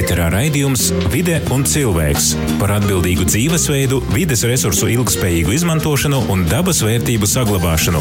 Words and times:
Ēterā 0.00 0.30
raidījums 0.32 0.86
Vide 1.12 1.34
un 1.52 1.66
cilvēks 1.68 2.30
par 2.60 2.70
atbildīgu 2.78 3.26
dzīvesveidu, 3.28 3.98
vides 4.14 4.46
resursu 4.48 4.88
ilgspējīgu 4.94 5.52
izmantošanu 5.58 6.22
un 6.32 6.46
dabas 6.48 6.80
vērtību 6.86 7.28
saglabāšanu. 7.28 8.00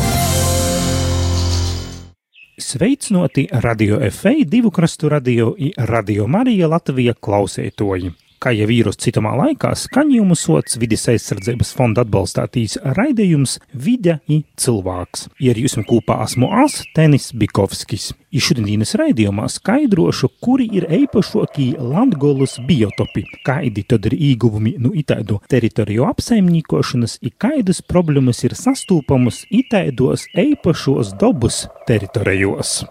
Sveicināti 2.55 3.49
radio 3.65 3.99
FA, 4.15 4.31
divu 4.47 4.71
krastu 4.71 5.11
radio, 5.11 5.51
radio 5.91 6.29
Marija 6.31 6.71
Latvija 6.71 7.17
klausētoji. 7.19 8.13
Kā 8.39 8.53
jau 8.55 8.69
vīrus 8.69 8.95
citamā 9.03 9.33
laikā, 9.35 9.73
skaņojumu 9.75 10.35
sots 10.39 10.77
vidas 10.79 11.01
aizsardzības 11.11 11.73
fonda 11.75 12.05
atbalstātīs 12.05 12.77
raidījums 12.95 13.57
Vide 13.75 14.21
i 14.31 14.37
cilvēks. 14.55 15.25
Ir 15.43 15.59
jūs 15.59 15.75
kopā 15.89 16.21
esmu 16.23 16.47
As 16.61 16.77
Tenis 16.95 17.33
Bikovskis. 17.35 18.13
I 18.31 18.39
šodienas 18.39 18.95
raidījumā 18.95 19.49
skaidrošu, 19.51 20.31
kuri 20.39 20.69
ir 20.79 20.87
eipašokie 20.87 21.73
Latgolas 21.83 22.55
biotopi, 22.63 23.25
kādi 23.43 23.83
tad 23.83 24.07
ir 24.07 24.15
īguvumi 24.15 24.77
no 24.79 24.93
itādu 24.95 25.41
teritoriju 25.51 26.07
apsaimniekošanas, 26.07 27.19
i 27.19 27.35
kādas 27.35 27.83
problēmas 27.83 28.45
ir 28.47 28.55
sastūpamas 28.55 29.43
itādos 29.51 30.29
eipašos 30.37 31.17
dabas 31.19 31.65
teritorijos. 31.89 32.85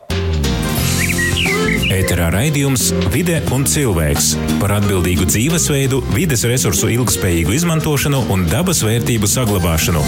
Ēterā 1.99 2.29
raidījums 2.31 2.93
Vide 3.11 3.41
un 3.55 3.65
cilvēks 3.67 4.29
par 4.61 4.77
atbildīgu 4.77 5.25
dzīvesveidu, 5.27 5.99
vides 6.15 6.45
resursu 6.47 6.93
ilgspējīgu 6.95 7.57
izmantošanu 7.57 8.21
un 8.31 8.45
dabas 8.53 8.85
vērtību 8.87 9.27
saglabāšanu. 9.27 10.03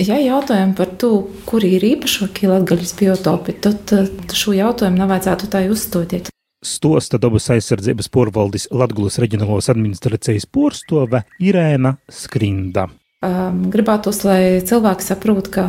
Ja 0.00 0.18
jautājam 0.20 0.74
par 0.76 0.92
to, 1.00 1.12
kur 1.48 1.64
ir 1.64 1.86
īpašākie 1.94 2.50
latgaļas 2.50 2.92
biotopi, 3.00 3.56
tad 3.64 4.36
šo 4.36 4.52
jautājumu 4.58 5.00
nevajadzētu 5.00 5.48
tā 5.54 5.64
uzstādīt. 5.72 6.28
Stosta 6.60 7.16
dabas 7.22 7.48
aizsardzības 7.54 8.12
porvaldis 8.12 8.68
Latgulas 8.68 9.16
reģionālos 9.22 9.72
administrācijas 9.72 10.44
porstove 10.44 11.24
Irēna 11.40 11.96
Skrinda. 12.12 12.90
Gribētos, 13.20 14.22
lai 14.24 14.62
cilvēki 14.64 15.04
saprotu, 15.04 15.50
ka 15.52 15.64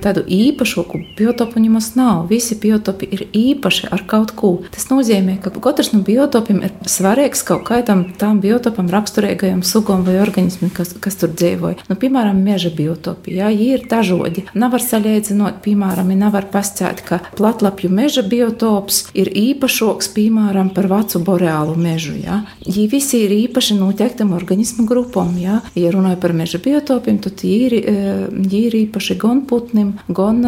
tādu 0.00 0.22
īpašu 0.24 0.86
biotopu 1.18 1.58
viņam 1.58 1.74
nav. 1.98 2.22
Visi 2.30 2.56
biotopi 2.56 3.04
ir 3.12 3.26
īpaši 3.36 3.90
ar 3.92 4.06
kaut 4.08 4.32
ko. 4.32 4.52
Tas 4.72 4.86
nozīmē, 4.88 5.34
ka 5.44 5.52
katrs 5.52 5.90
no 5.92 6.00
biotopiem 6.00 6.62
ir 6.64 6.72
svarīgs 6.88 7.44
kaut 7.44 7.66
kādam 7.68 8.06
tam 8.16 8.40
biotopam 8.40 8.88
raksturīgajam 8.88 9.60
sugam 9.60 10.06
vai 10.06 10.16
organismam, 10.22 10.70
kas, 10.72 10.94
kas 10.96 11.20
tur 11.20 11.34
dzīvoja. 11.34 11.84
Nu, 11.90 11.98
piemēram, 12.00 12.40
meža 12.40 12.72
biotopi. 12.72 13.36
Jā, 13.36 13.52
ir 13.52 13.84
dažādi. 13.90 14.46
Nevar 14.56 14.80
salīdzinot, 14.80 15.60
piemēram, 15.66 16.08
nevar 16.16 16.48
pastāstīt, 16.48 17.04
ka 17.04 17.20
platlapju 17.36 17.92
meža 17.92 18.24
biotops 18.24 19.10
ir 19.12 19.28
īpašāks, 19.28 20.08
piemēram, 20.16 20.72
par 20.72 20.88
vecu 20.88 21.20
boreālu 21.20 21.76
mežu. 21.76 22.16
Jā. 22.16 22.40
Viņi 22.64 22.88
visi 22.96 23.26
ir 23.28 23.36
īpaši 23.42 23.76
noteiktam 23.76 24.32
organismu 24.32 24.88
grupam. 24.88 25.36
Jā. 25.36 25.60
Ja 25.76 25.92
runāju 25.92 26.22
par 26.24 26.32
meža 26.32 26.56
biotopu, 26.56 26.76
biotopiem, 26.78 27.18
tad 27.18 27.42
ir, 27.46 27.74
ir 27.74 28.76
īpaši 28.78 29.16
gan 29.18 29.42
putnim, 29.48 29.94
gan 30.08 30.42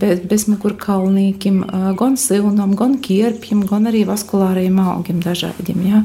bezmugurkalnīkim, 0.00 1.62
gan 1.98 2.16
silnam, 2.18 2.74
gan 2.76 2.98
kierpjam, 3.02 3.64
gan 3.66 3.86
arī 3.90 4.04
vaskulārajiem 4.08 4.80
augiem 4.82 5.22
dažādiem. 5.24 5.82
Ja? 5.86 6.04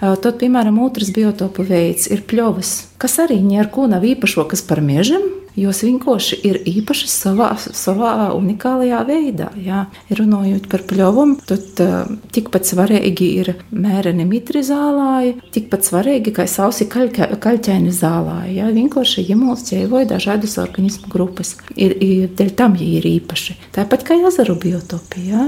Tad, 0.00 0.38
piemēram, 0.42 0.80
otrs 0.84 1.12
biotopu 1.14 1.64
veids 1.66 2.10
ir 2.12 2.24
pļovas, 2.28 2.74
kas 3.00 3.18
arī 3.24 3.40
neko 3.44 3.88
nav 3.90 4.04
īpašo, 4.04 4.46
kas 4.50 4.64
par 4.66 4.82
mežam, 4.84 5.24
Jos 5.52 5.82
vienkārši 5.84 6.38
ir 6.48 6.58
īpašas 6.64 7.12
savā, 7.26 7.50
savā 7.60 8.30
unikālajā 8.32 9.02
veidā. 9.04 9.50
Jā. 9.60 9.82
Runājot 10.16 10.68
par 10.72 10.84
pļovumu, 10.88 11.36
tad 11.44 11.82
uh, 11.84 12.08
tikpat 12.32 12.68
svarīgi 12.70 13.28
ir 13.42 13.50
mēreni 13.68 14.24
mitri 14.28 14.62
zālāji, 14.64 15.34
tikpat 15.52 15.84
svarīgi 15.84 16.32
kā 16.38 16.46
sausi 16.48 16.86
kaļķa, 16.92 17.28
kaļķaini 17.42 17.92
zālāji. 17.92 18.56
Jā. 18.62 18.70
Vienkārši 18.72 19.26
ģemols 19.28 19.66
ķēvoja 19.68 20.08
dažādas 20.14 20.56
organismu 20.62 21.12
grupas. 21.12 21.52
Ir, 21.76 21.98
ir, 22.00 22.32
dēļ 22.32 22.54
tam 22.56 22.78
viņi 22.78 22.96
ir 23.02 23.10
īpaši. 23.12 23.58
Tāpat 23.76 24.06
kā 24.08 24.16
ezeru 24.30 24.56
biotopi. 24.56 25.26
Jā. 25.34 25.44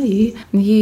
Viņi 0.53 0.79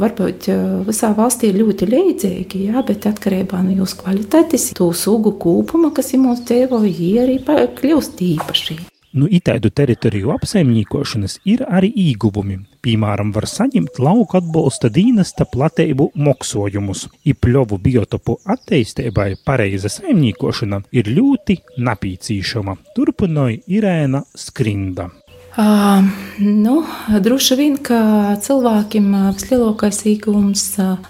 varbūt 0.00 0.48
visā 0.88 1.12
valstī 1.16 1.52
ir 1.52 1.60
ļoti 1.60 1.90
līdzīgi, 1.92 2.64
jā, 2.70 2.80
bet 2.88 3.04
atkarībā 3.10 3.60
no 3.66 3.76
jūsu 3.82 4.00
kvalitātes, 4.00 4.70
to 4.76 4.88
sugu 4.96 5.36
kūpuma, 5.36 5.92
kas 5.96 6.14
ir 6.16 6.24
mūsu 6.24 6.48
ķēvoja, 6.48 7.12
arī 7.26 7.38
kļūst 7.76 8.24
īpaši 8.24 8.45
īpaši. 8.46 8.78
Nu, 9.16 9.26
itaidu 9.30 9.70
teritoriju 9.70 10.30
apsaimniekošanas 10.34 11.38
ir 11.48 11.62
arī 11.64 11.88
īguvumi. 11.88 12.58
Piemēram, 12.84 13.30
var 13.32 13.46
saņemt 13.48 13.98
lauku 13.98 14.36
atbalsta 14.36 14.90
dīnesta 14.92 15.46
platēbu 15.48 16.10
moksojumus. 16.14 17.06
Ipļovu 17.24 17.78
biotopu 17.80 18.36
attīstībai 18.44 19.36
pareiza 19.44 19.88
saimniekošana 19.88 20.82
ir 20.92 21.08
ļoti 21.08 21.62
napīcīšama. 21.78 22.76
Turpināja 22.96 23.62
Irēna 23.66 24.26
Skrinda. 24.36 25.08
Uh, 25.56 26.04
nu, 26.38 26.82
droši 27.20 27.56
vien, 27.56 27.76
ka 27.80 27.98
cilvēkiem 28.44 29.06
vislielākais 29.38 30.02
iegūms 30.10 30.64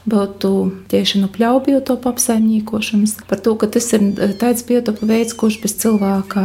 būtu 0.06 0.50
tieši 0.92 1.22
no 1.24 1.30
pļauju 1.34 1.64
biotopu 1.66 2.12
apsaimniekošanas. 2.12 3.16
Par 3.26 3.42
to, 3.42 3.56
ka 3.58 3.66
tas 3.66 3.90
ir 3.98 4.06
tāds 4.38 4.62
biotopu 4.68 5.08
veids, 5.10 5.34
kurš 5.34 5.58
bez 5.64 5.74
cilvēka 5.82 6.44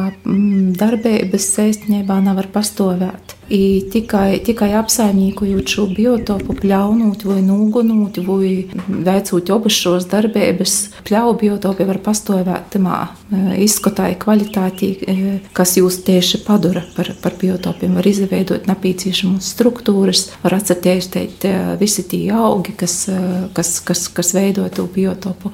darbības 0.82 1.52
saistībā 1.60 2.18
nevar 2.26 2.50
pastāvēt. 2.50 3.38
I 3.52 3.84
tikai, 3.92 4.40
tikai 4.46 4.70
apsaimniekojot 4.80 5.68
šo 5.68 5.88
biotopu, 5.92 6.56
pļaunot 6.62 7.26
vai 7.28 7.42
nūgunot, 7.44 8.22
vai 8.24 8.52
veicot 8.88 9.52
abas 9.52 9.76
šos 9.76 10.08
darbības, 10.12 10.76
pļauju 11.08 11.36
biotopi 11.42 11.88
var 11.90 12.00
pastāvēt 12.06 12.70
tamā 12.76 13.02
izskatāja 13.60 14.16
kvalitātī, 14.22 14.94
kas 15.56 15.76
jūs 15.80 16.00
tieši 16.08 16.42
padara 16.46 16.84
par, 16.96 17.12
par 17.24 17.36
biotopiem. 17.42 17.98
Var 18.00 18.08
izveidot 18.08 18.70
nepieciešamas 18.72 19.52
struktūras, 19.56 20.26
var 20.46 20.56
atcerēties 20.60 21.10
visi 21.82 22.06
tie 22.08 22.24
augi, 22.36 22.76
kas, 22.78 22.96
kas, 23.58 23.74
kas, 23.84 24.06
kas 24.16 24.32
veido 24.38 24.68
to 24.72 24.88
biotopu. 24.92 25.52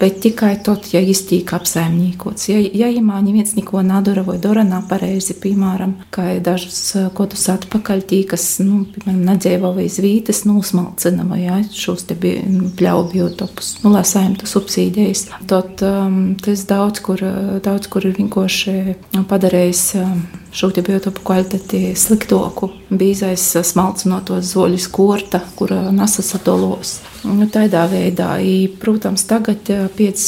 Bet 0.00 0.22
tikai 0.24 0.54
tad, 0.64 0.88
ja 0.94 1.02
iztīk 1.04 1.52
apsaimniekots. 1.56 2.48
Ja, 2.52 2.60
ja 2.60 2.88
imāņi 2.88 3.36
viens 3.36 3.54
neko 3.58 3.84
nedara 3.84 4.24
vai 4.24 4.38
dara 4.40 4.64
nepareizi, 4.64 5.36
piemēram, 5.44 5.98
kā 6.14 6.30
dažus 6.44 6.80
kodus 7.16 7.33
gadus 7.34 7.48
atpakaļ 7.50 8.02
tie, 8.06 8.22
kas 8.28 8.60
nu, 8.62 8.84
piemēram, 8.94 9.24
nedzīvo 9.26 9.72
vai 9.74 9.88
zvītas, 9.90 10.44
nosmalcina 10.46 11.24
vai 11.26 11.42
ja, 11.42 11.58
šos 11.72 12.06
te 12.06 12.14
nu, 12.46 12.70
pļauju 12.76 13.10
biotopus, 13.12 13.78
nu, 13.82 13.92
lai 13.92 14.04
saimtu 14.04 14.46
subsīdijas. 14.46 15.28
Tad 15.50 15.82
um, 15.82 16.36
tas 16.38 16.64
daudz 16.66 17.02
kur, 17.02 17.20
daudz 17.64 17.88
kur 17.90 18.06
ir 18.06 18.14
vienkārši 18.18 18.96
padarījis 19.28 19.84
um, 19.98 20.22
šo 20.54 20.70
biotopu 20.74 21.24
kvalitāti 21.26 21.94
sliktāku. 21.98 22.70
Bīzais 22.94 23.42
smalcinotos 23.66 24.54
zoļu 24.54 24.78
skorta, 24.78 25.42
kur 25.58 25.74
nesasadolos. 25.92 27.00
Nu, 27.24 27.46
tādā 27.48 27.86
veidā, 27.88 28.34
I, 28.44 28.66
protams, 28.68 29.22
tagad 29.24 29.64
pēc, 29.96 30.24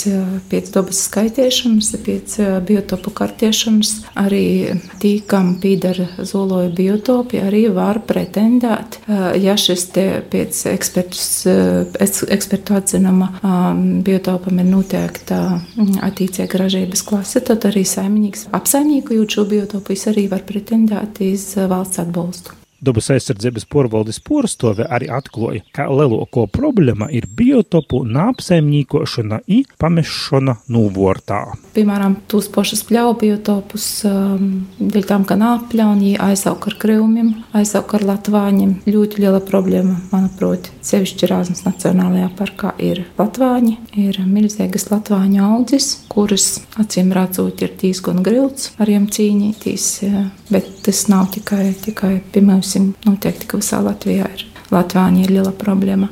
pēc 0.49 0.71
dabas 0.73 1.03
skaitiešanas, 1.05 1.91
pēc 2.07 2.37
biotopu 2.65 3.11
kartiešanas, 3.19 3.91
arī 4.17 4.73
tī, 5.03 5.11
kam 5.29 5.59
pīdara 5.61 6.07
zoloju 6.25 6.71
biotopi, 6.79 7.43
arī 7.45 7.67
var 7.77 8.01
pretendēt, 8.09 8.97
ja 9.43 9.59
šis 9.61 9.85
te 9.93 10.07
pēc 10.33 10.63
ekspertu 10.73 12.79
atzinuma 12.81 13.29
biotopam 14.07 14.65
ir 14.65 14.69
noteikta 14.71 15.43
attīcīga 16.09 16.63
ražības 16.65 17.05
klase, 17.05 17.45
tad 17.45 17.69
arī 17.69 17.85
saimnieks 17.85 18.49
apsaimniekojot 18.57 19.37
šo 19.37 19.45
biotopu, 19.53 19.93
viņš 19.93 20.07
arī 20.15 20.16
var 20.33 20.47
pretendēt 20.49 21.21
uz 21.27 21.51
valsts 21.69 22.01
atbalstu. 22.01 22.57
Dabas 22.85 23.09
aizsardzības 23.15 23.65
porvaldes 23.73 24.19
porstove 24.21 24.85
arī 24.93 25.09
atklāja, 25.13 25.63
ka 25.73 25.87
lielāko 25.89 26.45
problēma 26.53 27.09
ir 27.15 27.25
biotopu 27.39 28.03
nāpsaimniekošana 28.05 29.41
un 29.47 29.63
pamešana 29.81 30.57
nūvortā. 30.73 31.41
Piemēram, 31.77 32.19
tos 32.29 32.51
pašus 32.53 32.83
pļauju 32.89 33.17
biotopus, 33.23 33.87
um, 34.09 34.67
dēļ 34.81 35.07
tam, 35.09 35.25
ka 35.29 35.39
nāpļauni 35.41 36.17
aizaug 36.23 36.69
ar 36.69 36.77
krivumiem, 36.81 37.33
aizaug 37.57 37.97
ar 37.97 38.07
latvāņiem. 38.13 38.75
Ļoti 38.89 39.25
liela 39.25 39.41
problēma, 39.45 39.97
manuprāt, 40.13 40.71
sevišķi 40.87 41.31
Rāznas 41.31 41.65
Nacionālajā 41.67 42.29
parkā 42.39 42.75
ir 42.83 43.05
latvāņi, 43.19 43.77
ir 44.05 44.21
milzīgas 44.27 44.91
latvāņu 44.93 45.43
audzes, 45.47 45.91
kuras 46.13 46.61
acīm 46.81 47.13
redzot 47.17 47.65
ir 47.65 47.75
diezgan 47.81 48.23
grūts 48.27 48.75
ar 48.81 48.91
viņiem 48.91 49.09
cīnīties, 49.13 49.87
bet 50.53 50.69
tas 50.87 51.03
nav 51.13 51.31
tikai, 51.35 51.71
tikai 51.85 52.17
piemēram, 52.35 52.63
Pieņemsim, 52.67 52.95
noteikti, 53.07 53.47
ka 53.47 53.61
visā 53.61 53.79
Latvijā 53.79 54.27
ir. 54.35 54.41
Latvijā 54.75 55.05
ir 55.23 55.31
liela 55.31 55.53
problēma. 55.55 56.09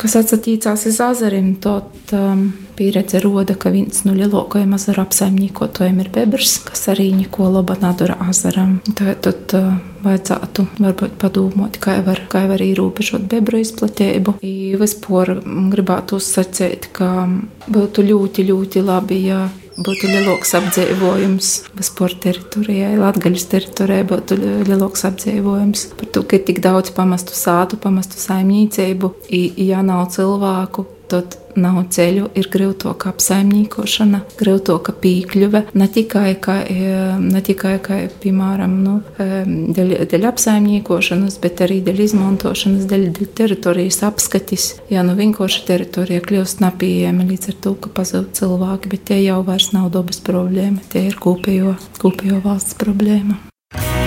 Kas 0.00 0.14
attiecās 0.16 0.86
uz 0.88 0.96
azariem, 1.04 1.50
tad 1.60 2.14
um, 2.16 2.46
pieredze 2.78 3.20
roda, 3.20 3.52
ka 3.52 3.68
viens 3.68 4.06
no 4.06 4.14
lielākajiem 4.16 4.72
ezera 4.72 5.04
apsaimniekotājiem 5.04 6.00
ir 6.00 6.08
bebrs, 6.14 6.54
kas 6.64 6.86
arī 6.94 7.10
neko 7.12 7.50
laba 7.58 7.76
nedara 7.82 8.16
ezeram. 8.30 8.78
Tad 8.96 9.52
uh, 9.58 9.68
vajadzētu 10.06 10.64
varbūt 10.80 11.20
padomāt, 11.20 11.76
kā 11.84 11.98
var, 12.06 12.24
kā 12.32 12.46
var 12.48 12.64
ierobežot 12.64 13.28
bebru 13.28 13.60
izplatību. 13.60 14.38
Vispār 14.80 15.36
gribētu 15.44 16.22
uzsacīt, 16.22 16.88
ka 16.96 17.28
būtu 17.68 18.08
ļoti, 18.08 18.48
ļoti 18.48 18.88
labi, 18.88 19.26
ja 19.28 19.44
būtu 19.78 20.10
lielāks 20.10 20.54
apdzīvojums 20.58 21.50
vispār 21.78 22.14
teritorijai, 22.24 22.96
Latvijas 22.98 23.46
teritorijai 23.52 24.06
būtu 24.10 24.38
lielāks 24.66 25.06
apdzīvojums. 25.08 25.88
Par 25.98 26.12
to, 26.14 26.24
ka 26.26 26.38
ir 26.38 26.44
tik 26.48 26.62
daudz 26.64 26.92
pamestu 26.96 27.36
sātu, 27.38 27.78
pamestu 27.80 28.18
saimniecību, 28.20 29.12
ja 29.62 29.84
nav 29.86 30.08
cilvēku, 30.14 30.86
tad 31.10 31.36
nav 31.58 31.80
ceļu, 31.94 32.28
ir 32.38 32.48
grūtāka 32.52 33.10
apsaimniekošana, 33.12 34.20
grūtāka 34.38 34.94
pīkļuve. 35.02 35.64
Ne 35.78 35.88
tikai, 35.90 36.32
kā, 36.42 36.60
ne 37.22 37.42
tikai 37.44 37.74
kā, 37.82 38.00
piemēram, 38.22 38.76
nu, 38.84 38.94
dēļ, 39.18 39.94
dēļ 40.12 40.28
apsaimniekošanas, 40.30 41.40
bet 41.42 41.64
arī 41.66 41.80
dēļ 41.86 42.04
izmantošanas, 42.06 42.86
dēļ, 42.90 43.08
dēļ 43.18 43.30
teritorijas 43.42 44.02
apskatis. 44.06 44.70
Ja 44.92 45.04
nu 45.06 45.16
vienkārši 45.18 45.66
teritorija 45.68 46.22
kļūst 46.24 46.62
nepieejama 46.64 47.26
līdz 47.32 47.52
ar 47.54 47.60
to, 47.66 47.74
ka 47.82 47.92
pazūd 48.00 48.32
cilvēki, 48.38 48.94
bet 48.94 49.08
tie 49.10 49.22
jau 49.24 49.42
vairs 49.46 49.72
nav 49.74 49.90
dabas 49.96 50.22
problēma, 50.24 50.84
tie 50.92 51.08
ir 51.10 51.18
kopējo, 51.20 51.76
kopējo 51.98 52.42
valsts 52.46 52.78
problēma. 52.78 53.40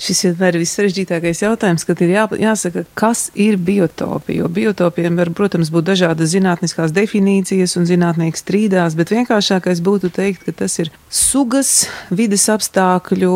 Šis 0.00 0.22
ir 0.30 0.56
vissarežģītākais 0.56 1.42
jautājums, 1.44 1.84
kad 1.84 2.00
ir 2.00 2.14
jā, 2.14 2.24
jāsaka, 2.40 2.86
kas 2.96 3.26
ir 3.36 3.58
biotopi. 3.60 4.38
Jo 4.38 4.48
biotopiem 4.48 5.18
var, 5.18 5.28
protams, 5.36 5.68
būt 5.72 5.90
dažādas 5.90 6.32
zinātniskās 6.32 6.94
definīcijas 6.96 7.76
un 7.76 7.88
zinātnieki 7.88 8.40
strīdās, 8.40 8.96
bet 8.96 9.12
vienkāršākais 9.12 9.82
būtu 9.84 10.12
teikt, 10.16 10.46
ka 10.46 10.56
tas 10.62 10.78
ir 10.80 10.88
sugas, 11.12 11.84
vides 12.08 12.46
apstākļu, 12.52 13.34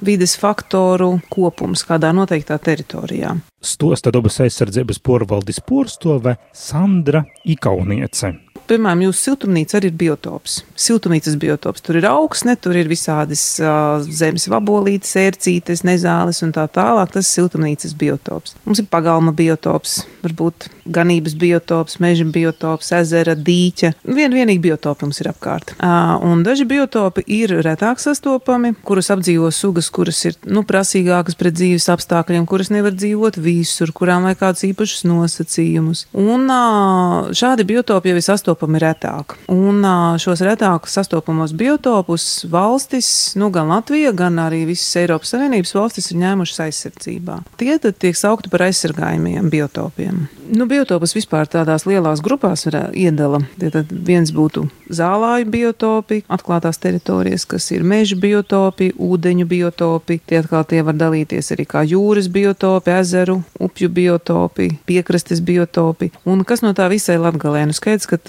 vides 0.00 0.36
faktoru 0.40 1.18
kopums 1.32 1.84
kādā 1.88 2.14
noteiktā 2.16 2.56
teritorijā. 2.56 3.36
Stosta 3.62 4.14
dabas 4.14 4.40
aizsardzības 4.42 5.02
porvaldis 5.04 5.60
porstove 5.60 6.38
Sandra 6.56 7.26
Ikauniece 7.44 8.32
piemēram, 8.72 9.04
jūsu 9.06 9.28
siltumnīca 9.28 9.78
arī 9.78 9.92
ir 9.92 9.98
biotops. 10.00 10.62
Siltumnīcas 10.80 11.36
biotops. 11.40 11.84
Tur 11.84 12.00
ir 12.00 12.08
augsne, 12.08 12.56
tur 12.56 12.76
ir 12.80 12.90
visādas 12.90 13.44
uh, 13.62 14.02
zemes 14.02 14.48
vabolītes, 14.50 15.12
ērcītes, 15.20 15.84
nezāles 15.86 16.42
un 16.46 16.54
tā 16.56 16.66
tālāk. 16.72 17.12
Tas 17.14 17.28
ir 17.28 17.42
siltumnīcas 17.42 17.94
biotops. 17.98 18.56
Mums 18.66 18.82
ir 18.82 18.88
pagalma 18.92 19.34
biotops, 19.36 20.02
varbūt 20.24 20.68
ganības 20.84 21.36
biotops, 21.38 21.98
meža 22.02 22.26
biotops, 22.26 22.90
ezera, 22.96 23.36
dīķa. 23.38 23.92
Vien 24.16 24.34
vienīgi 24.34 24.62
biotopi 24.64 25.06
mums 25.06 25.20
ir 25.22 25.30
apkārt. 25.30 25.74
Uh, 25.76 26.16
un 26.26 26.42
daži 26.46 26.66
biotopi 26.68 27.24
ir 27.30 27.54
retāk 27.62 28.02
sastopami, 28.02 28.72
kurus 28.86 29.12
apdzīvo 29.14 29.52
sugas, 29.54 29.90
kuras 29.94 30.24
ir 30.28 30.38
nu, 30.48 30.64
prasīgākas 30.66 31.38
pret 31.38 31.56
dzīves 31.58 31.88
apstākļiem, 31.92 32.48
kuras 32.50 32.72
nevar 32.74 32.96
dzīvot 32.96 33.38
visur, 33.42 33.92
kurām 33.94 34.26
vajag 34.26 34.42
kādus 34.42 34.66
īpašus 34.72 35.06
nosacījumus. 35.10 36.06
Un 36.18 36.48
uh, 36.50 37.30
šādi 37.36 37.66
biotopi 37.68 38.12
jau 38.12 38.18
ir 38.18 38.26
sastopami 38.26 38.61
sastopami 38.62 38.78
retāk. 38.78 39.36
Un 39.50 39.82
šos 40.22 40.40
retāk 40.44 40.86
sastopamos 40.86 41.52
biotopus 41.52 42.44
valstis, 42.50 43.34
nu, 43.34 43.50
gan 43.50 43.68
Latvija, 43.68 44.12
gan 44.12 44.38
arī 44.38 44.66
visas 44.66 44.96
Eiropas 44.96 45.32
Savienības 45.32 45.74
valstis 45.74 46.10
ir 46.12 46.20
ņēmušas 46.22 46.60
aizsardzībā. 46.66 47.42
Tie 47.58 47.78
tad 47.78 47.98
tiek 47.98 48.16
saukti 48.16 48.50
par 48.50 48.68
aizsargājumiem 48.68 49.50
biotopiem. 49.50 50.28
Nu, 50.52 50.66
biotopus 50.66 51.14
vispār 51.16 51.48
tādās 51.48 51.86
lielās 51.86 52.20
grupās 52.22 52.66
var 52.66 52.92
iedala. 52.92 53.40
Tad 53.58 53.90
viens 53.90 54.30
būtu 54.34 54.66
zālāju 54.92 55.48
biotopi, 55.48 56.22
atklātās 56.28 56.78
teritorijas, 56.82 57.46
kas 57.48 57.70
ir 57.72 57.84
meža 57.86 58.18
biotopi, 58.20 58.92
ūdeņu 59.00 59.46
biotopi. 59.48 60.18
Tie 60.26 60.42
atkal 60.42 60.66
tie 60.68 60.82
var 60.84 60.98
dalīties 60.98 61.54
arī 61.54 61.66
kā 61.68 61.84
jūras 61.88 62.28
biotopi, 62.32 62.92
ezeru, 62.98 63.40
upju 63.62 63.88
biotopi, 63.88 64.68
piekrastes 64.86 65.40
biotopi. 65.40 66.12
Un 66.28 66.44
kas 66.44 66.64
no 66.64 66.74
tā 66.76 66.90
visai 66.92 67.16
latgalē? 67.22 67.64
Nu, 67.70 67.76
skaidrs, 67.76 68.10
ka 68.10 68.20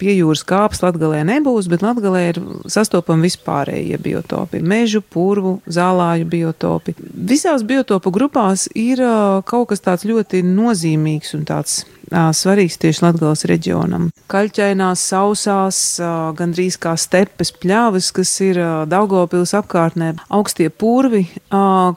pie 0.00 0.16
jūras 0.18 0.42
kāps 0.46 0.82
latgalē 0.84 1.22
nebūs, 1.28 1.68
bet 1.70 1.84
latgalē 1.84 2.22
ir 2.30 2.40
sastopami 2.70 3.28
vispārējie 3.28 3.98
biotopi- 4.02 4.62
mežu, 4.72 5.02
purvu, 5.02 5.60
zālāju 5.68 6.28
biotopi. 6.30 6.94
Visās 7.14 7.62
biotopu 7.62 8.12
grupās 8.12 8.68
ir 8.74 8.98
kaut 9.44 9.68
kas 9.68 9.80
tāds 9.80 10.04
ļoti 10.04 10.42
nozīmīgs 10.44 11.34
un 11.34 11.44
tāds 11.44 11.84
svarīgs 12.10 12.78
tieši 12.82 13.04
Latgales 13.04 13.44
reģionam. 13.48 14.08
Kaļķainās, 14.30 15.02
sausās, 15.12 15.78
gandrīz 16.38 16.76
kā 16.82 16.92
stepes 17.00 17.52
pļāvas, 17.56 18.10
kas 18.14 18.32
ir 18.44 18.60
Daugopils 18.90 19.54
apkārtnē, 19.58 20.12
augstie 20.30 20.68
purvi, 20.70 21.24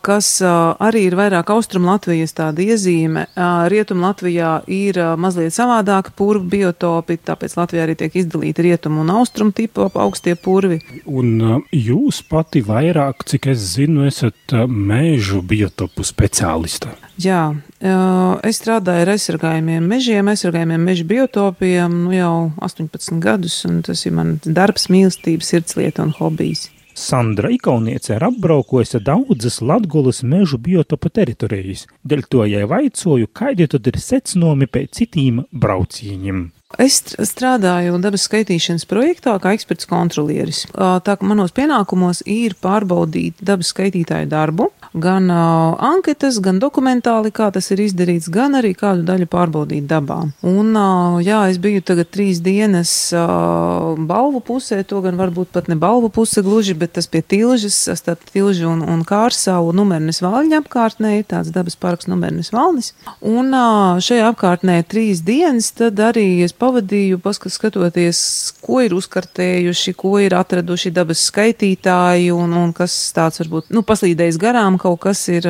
kas 0.05 0.29
arī 0.43 1.05
ir 1.09 1.17
vairāk 1.19 1.51
austrum 1.53 1.87
Latvijas 1.89 2.33
tāda 2.37 2.63
iezīme. 2.63 3.27
Rietum 3.73 4.01
Latvijā 4.05 4.55
ir 4.71 4.99
mazliet 5.19 5.55
savādāka 5.55 6.13
purvu 6.17 6.49
biotopi, 6.53 7.19
tāpēc 7.25 7.57
Latvijā 7.59 7.87
arī 7.87 7.97
tiek 7.99 8.17
izdalīti 8.23 8.67
rietum 8.69 9.01
un 9.03 9.13
austrum 9.13 9.53
tipu 9.55 9.89
augstie 9.93 10.35
purvi. 10.39 10.81
Un 11.05 11.63
jūs 11.69 12.23
pati 12.29 12.63
vairāk, 12.65 13.25
cik 13.29 13.51
es 13.53 13.73
zinu, 13.75 14.07
esat 14.09 14.55
mēžu 14.67 15.41
biotopu 15.45 16.05
speciālista. 16.07 16.93
Jā, 17.21 17.53
es 17.83 18.61
strādāju 18.61 19.03
ar 19.03 19.13
aizsargājumiem 19.13 19.87
mežiem, 19.91 20.29
aizsargājumiem 20.31 20.85
meža 20.87 21.07
biotopiem 21.07 21.97
nu 22.05 22.13
jau 22.15 22.35
18 22.63 23.19
gadus, 23.23 23.57
un 23.67 23.81
tas 23.83 24.05
ir 24.07 24.15
mans 24.15 24.47
darbs, 24.47 24.87
mīlestības, 24.93 25.51
sirdslieta 25.51 26.05
un 26.05 26.15
hobijs. 26.15 26.69
Sandra 26.93 27.49
Ikauniece 27.49 28.13
ir 28.13 28.23
apbraukojusi 28.23 28.99
daudzas 29.01 29.61
Latgulas 29.65 30.21
mežu 30.23 30.59
biotopu 30.61 31.09
teritorijas, 31.09 31.87
dēļ 32.05 32.27
to 32.29 32.45
jai 32.45 32.67
vaicoju, 32.69 33.31
kādi 33.33 33.67
tad 33.67 33.89
ir 33.89 33.97
secinājumi 33.97 34.69
pēc 34.69 34.99
citiem 34.99 35.41
braucieniem. 35.51 36.51
Es 36.81 37.01
strādāju 37.29 37.99
dabas 38.01 38.23
skaitīšanas 38.25 38.87
projektā 38.89 39.35
kā 39.41 39.51
eksperts 39.53 39.89
kontrolieris. 39.89 40.63
Tā 40.73 41.17
kā 41.17 41.27
manos 41.29 41.53
pienākumos 41.53 42.23
ir 42.29 42.55
pārbaudīt 42.61 43.41
dabas 43.45 43.73
skaitītāju 43.73 44.29
darbu, 44.31 44.71
gan 44.93 45.29
uh, 45.31 45.73
anketas, 45.81 46.37
gan 46.43 46.59
dokumentāli, 46.61 47.31
kā 47.33 47.49
tas 47.53 47.69
ir 47.73 47.81
izdarīts, 47.81 48.29
gan 48.33 48.53
arī 48.59 48.73
kādu 48.77 49.01
daļu 49.07 49.27
pārbaudīt 49.31 49.87
dabā. 49.89 50.19
Un, 50.45 50.69
uh, 50.77 51.17
jā, 51.23 51.39
es 51.49 51.57
biju 51.61 51.81
tagad 51.85 52.11
trīs 52.13 52.41
dienas 52.45 52.91
uh, 53.17 53.97
balvu 53.97 54.43
pusē, 54.45 54.83
to 54.85 55.01
gan 55.05 55.17
varbūt 55.17 55.49
pat 55.55 55.69
ne 55.71 55.77
balvu 55.79 56.11
puse 56.13 56.43
gluži, 56.45 56.75
bet 56.77 56.93
tas 56.97 57.09
pie 57.09 57.23
tilžas, 57.25 57.79
starp 57.97 58.21
tilžu 58.29 58.69
un, 58.69 58.83
un 58.85 59.01
kārsavu 59.07 59.73
numernes 59.73 60.21
valņa 60.23 60.61
apkārtnē 60.61 61.15
ir 61.17 61.25
tāds 61.31 61.49
dabas 61.53 61.77
parks 61.79 62.09
numernes 62.11 62.53
valnis. 62.53 62.93
Un 63.19 63.49
uh, 63.49 63.97
šajā 64.03 64.29
apkārtnē 64.29 64.77
trīs 64.85 65.23
dienas, 65.25 65.71
tad 65.73 65.97
arī 66.03 66.43
es 66.45 66.53
pavadīju, 66.53 67.17
paskatoties, 67.23 68.21
ko 68.61 68.83
ir 68.85 68.93
uzkartējuši, 68.93 69.95
ko 69.97 70.19
ir 70.21 70.37
atraduši 70.37 70.93
dabas 70.93 71.25
skaitītāji 71.31 72.29
un, 72.35 72.53
un 72.61 72.77
kas 72.77 72.93
tāds 73.15 73.41
varbūt, 73.41 73.73
nu, 73.73 73.81
paslīdējis 73.87 74.37
garām 74.41 74.77
kaut 74.83 75.01
kas 75.07 75.23
ir. 75.33 75.47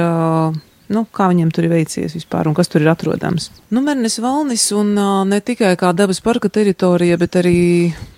Nu, 0.94 1.06
kā 1.16 1.30
viņiem 1.32 1.50
tur 1.56 1.66
ir 1.66 1.72
veicies 1.72 2.14
vispār 2.14 2.46
un 2.46 2.54
kas 2.54 2.70
tur 2.70 2.84
ir 2.84 2.92
atrodams. 2.92 3.48
Nu, 3.74 3.82
Mernes 3.82 4.20
Valnis 4.22 4.66
un 4.76 4.92
ne 5.30 5.40
tikai 5.42 5.72
kā 5.80 5.94
dabas 5.96 6.20
parka 6.22 6.52
teritorija, 6.54 7.18
bet 7.18 7.40
arī 7.40 7.62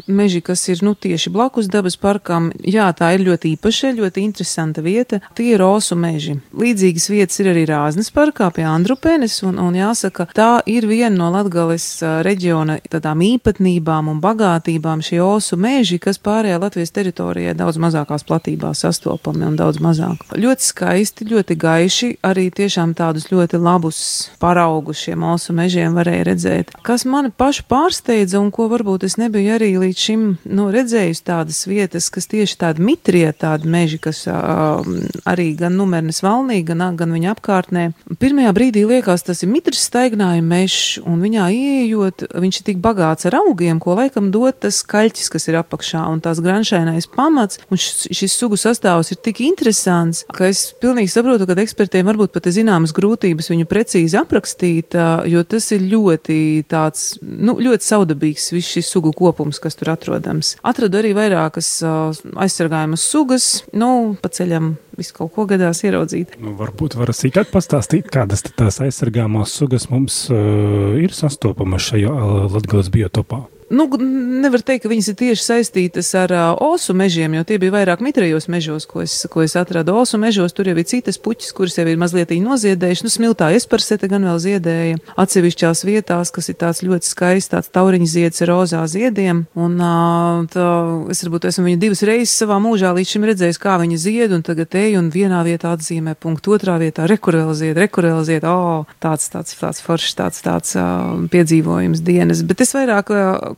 meži, 0.07 0.41
kas 0.41 0.67
ir 0.69 0.81
nu, 0.85 0.93
tieši 0.95 1.29
blakus 1.33 1.67
dabas 1.71 1.97
parkam. 1.97 2.51
Jā, 2.62 2.88
tā 2.97 3.13
ir 3.15 3.25
ļoti 3.25 3.55
īpaša, 3.55 3.93
ļoti 3.97 4.24
interesanta 4.25 4.83
vieta. 4.85 5.19
Tie 5.35 5.51
ir 5.55 5.63
osu 5.65 5.97
meži. 6.00 6.38
Līdzīgas 6.55 7.07
vietas 7.12 7.39
ir 7.41 7.51
arī 7.51 7.65
Rāznes 7.69 8.12
parkā 8.13 8.50
pie 8.53 8.65
Andrupenes, 8.69 9.38
un, 9.47 9.59
un 9.62 9.75
jāsaka, 9.77 10.27
tā 10.35 10.50
ir 10.69 10.88
viena 10.89 11.13
no 11.15 11.31
Latgales 11.33 11.88
reģiona 12.25 12.77
tādām 12.91 13.24
īpatnībām 13.25 14.09
un 14.12 14.21
bagātībām 14.24 15.03
šie 15.05 15.21
osu 15.24 15.57
meži, 15.59 16.00
kas 16.01 16.21
pārējā 16.21 16.59
Latvijas 16.62 16.93
teritorijā 16.95 17.55
daudz 17.57 17.79
mazākās 17.81 18.25
platībās 18.27 18.85
sastopami 18.85 19.47
un 19.50 19.57
daudz 19.59 19.81
mazāk. 19.83 20.24
Ļoti 20.35 20.69
skaisti, 20.69 21.29
ļoti 21.31 21.57
gaiši, 21.59 22.12
arī 22.25 22.47
tiešām 22.53 22.95
tādus 22.97 23.29
ļoti 23.31 23.59
labus 23.62 24.00
paraugus 24.41 25.01
šiem 25.05 25.25
osu 25.33 25.55
mežiem 25.55 25.97
varēja 25.97 26.29
redzēt. 26.29 26.75
Kas 26.85 27.05
mani 27.09 27.33
pašu 27.35 27.65
pārsteidza 27.71 28.39
un 28.41 28.51
ko 28.53 28.69
varbūt 28.71 29.07
es 29.07 29.17
nebiju 29.21 29.55
arī 29.57 29.74
līdz 29.81 29.94
šim 29.99 30.25
nu, 30.45 30.67
redzējusi 30.73 31.23
tādas 31.25 31.63
vietas, 31.69 32.09
kas 32.13 32.27
tieši 32.31 32.57
tādi 32.61 32.83
mitrie, 32.85 33.25
tādi 33.35 33.69
meži, 33.71 33.99
kas 34.01 34.23
uh, 34.29 34.85
arī 35.27 35.51
gan 35.59 35.77
numernes 35.79 36.21
valnī, 36.25 36.61
gan, 36.67 36.83
gan 36.97 37.13
viņa 37.15 37.33
apkārtnē. 37.35 37.85
Pirmajā 38.21 38.53
brīdī 38.55 38.85
liekas, 38.87 39.25
tas 39.27 39.43
ir 39.45 39.51
mitrs 39.51 39.85
staignājuma 39.89 40.47
mežs, 40.55 40.99
un 41.05 41.21
viņā 41.23 41.47
ieejot, 41.55 42.25
viņš 42.35 42.61
ir 42.61 42.67
tik 42.71 42.81
bagāts 42.83 43.29
ar 43.29 43.39
augiem, 43.41 43.79
ko 43.83 43.97
laikam 43.99 44.31
dot 44.33 44.61
tas 44.65 44.81
kaļķis, 44.87 45.31
kas 45.33 45.49
ir 45.49 45.59
apakšā, 45.61 46.03
un 46.11 46.21
tās 46.23 46.41
granšainais 46.43 47.09
pamats, 47.11 47.61
un 47.69 47.81
šis, 47.81 48.07
šis 48.15 48.37
sugu 48.39 48.59
sastāvs 48.59 49.13
ir 49.13 49.21
tik 49.25 49.41
interesants, 49.45 50.23
ka 50.35 50.49
es 50.51 50.67
pilnīgi 50.81 51.13
saprotu, 51.13 51.47
ka 51.47 51.57
ekspertiem 51.65 52.07
varbūt 52.09 52.33
pat 52.35 52.49
ir 52.49 52.57
zināmas 52.59 52.93
grūtības 52.95 53.51
viņu 53.51 53.69
precīzi 53.69 54.19
aprakstīt, 54.19 54.97
jo 55.31 55.43
tas 55.47 55.69
ir 55.75 55.85
ļoti 55.91 56.39
tāds, 56.71 57.15
nu, 57.21 57.57
ļoti 57.61 57.87
saudabīgs 57.87 58.51
viss 58.55 58.75
šis 58.75 58.91
sugu 58.95 59.13
kopums, 59.15 59.59
kas 59.63 59.77
tur 59.79 59.84
atrodams. 59.91 60.55
Atradu 60.65 60.99
arī 61.01 61.13
vairākas 61.17 61.69
aizsargājumas 61.85 63.05
sugas, 63.05 63.49
nu, 63.73 64.15
pa 64.21 64.31
ceļam 64.33 64.75
visu 64.97 65.15
kaut 65.17 65.33
ko 65.35 65.47
gadās 65.49 65.83
ieraudzīt. 65.85 66.37
Nu, 66.41 66.55
varbūt 66.59 66.97
var 66.99 67.11
sīkāk 67.15 67.51
pastāstīt, 67.53 68.07
kādas 68.13 68.45
tās 68.47 68.79
aizsargāmās 68.83 69.55
sugas 69.55 69.89
mums 69.91 70.25
uh, 70.31 70.95
ir 70.99 71.15
sastopamas 71.15 71.91
šajā 71.91 72.15
Latgales 72.55 72.91
biotopā. 72.93 73.45
Nu, 73.69 73.88
nevar 73.98 74.62
teikt, 74.62 74.84
ka 74.84 74.89
viņas 74.91 75.07
ir 75.10 75.15
tieši 75.17 75.41
saistītas 75.41 76.12
ar 76.19 76.29
uh, 76.36 76.43
osu 76.62 76.93
mežiem, 76.93 77.34
jo 77.34 77.41
tie 77.50 77.57
bija 77.57 77.74
vairāk 77.74 78.01
mitrējos 78.05 78.45
mežos, 78.51 78.86
ko 78.86 79.01
es, 79.01 79.15
ko 79.31 79.41
es 79.41 79.55
atradu. 79.57 79.95
Osu 79.98 80.19
mežos 80.22 80.53
tur 80.53 80.69
jau 80.69 80.75
ir 80.77 80.86
citas 80.86 81.17
puķis, 81.17 81.50
kuras 81.57 81.77
jau 81.79 81.88
ir 81.89 81.98
mazliet 81.98 82.29
noziedējušas. 82.29 83.07
Nu, 83.07 83.10
smiltā 83.10 83.50
esparsete 83.57 84.10
gan 84.12 84.27
vēl 84.27 84.38
ziedēja 84.43 85.00
atsevišķās 85.17 85.81
vietās, 85.88 86.29
kas 86.36 86.51
ir 86.53 86.60
tāds 86.62 86.84
ļoti 86.86 87.10
skaists, 87.10 87.53
tāds 87.55 87.72
tauriņa 87.74 88.10
zieds 88.12 88.45
ar 88.45 88.51
rozā 88.53 88.84
ziediem. 88.91 89.48
Un 89.57 89.81
uh, 89.81 90.45
tā, 90.53 90.69
es 91.10 91.25
varbūt 91.25 91.50
esmu 91.50 91.65
viņu 91.72 91.81
divas 91.81 92.05
reizes 92.05 92.38
savā 92.38 92.60
mūžā 92.62 92.93
līdz 92.93 93.15
šim 93.15 93.27
redzējis, 93.31 93.62
kā 93.65 93.79
viņa 93.81 94.00
zied, 94.05 94.38
un 94.38 94.45
tagad 94.45 94.77
eju 94.77 95.01
un 95.01 95.10
vienā 95.10 95.41
vietā 95.48 95.74
atzīmē 95.74 96.13
punktu, 96.22 96.53
otrā 96.60 96.77
vietā 96.84 97.10
rekurēlzied, 97.10 97.81
rekurēlzied. 97.81 98.45
O, 98.45 98.55
oh, 98.86 98.95
tāds, 99.01 99.25
tāds, 99.34 99.57
tāds 99.57 99.81
foršs, 99.81 100.13
tāds, 100.22 100.45
tāds 100.45 100.77
uh, 100.77 101.17
piedzīvojums 101.34 102.05
dienas. 102.05 102.45
Bet 102.45 102.62
es 102.62 102.77
vairāk 102.77 103.10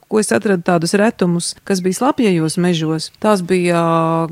ko 0.08 0.22
es 0.22 0.32
atradu 0.36 0.63
tādus 0.68 0.96
retumus, 0.98 1.54
kas 1.68 1.82
bija 1.84 2.00
slapjajos 2.01 2.58
mežos. 2.62 3.10
Tās 3.24 3.44
bija 3.46 3.82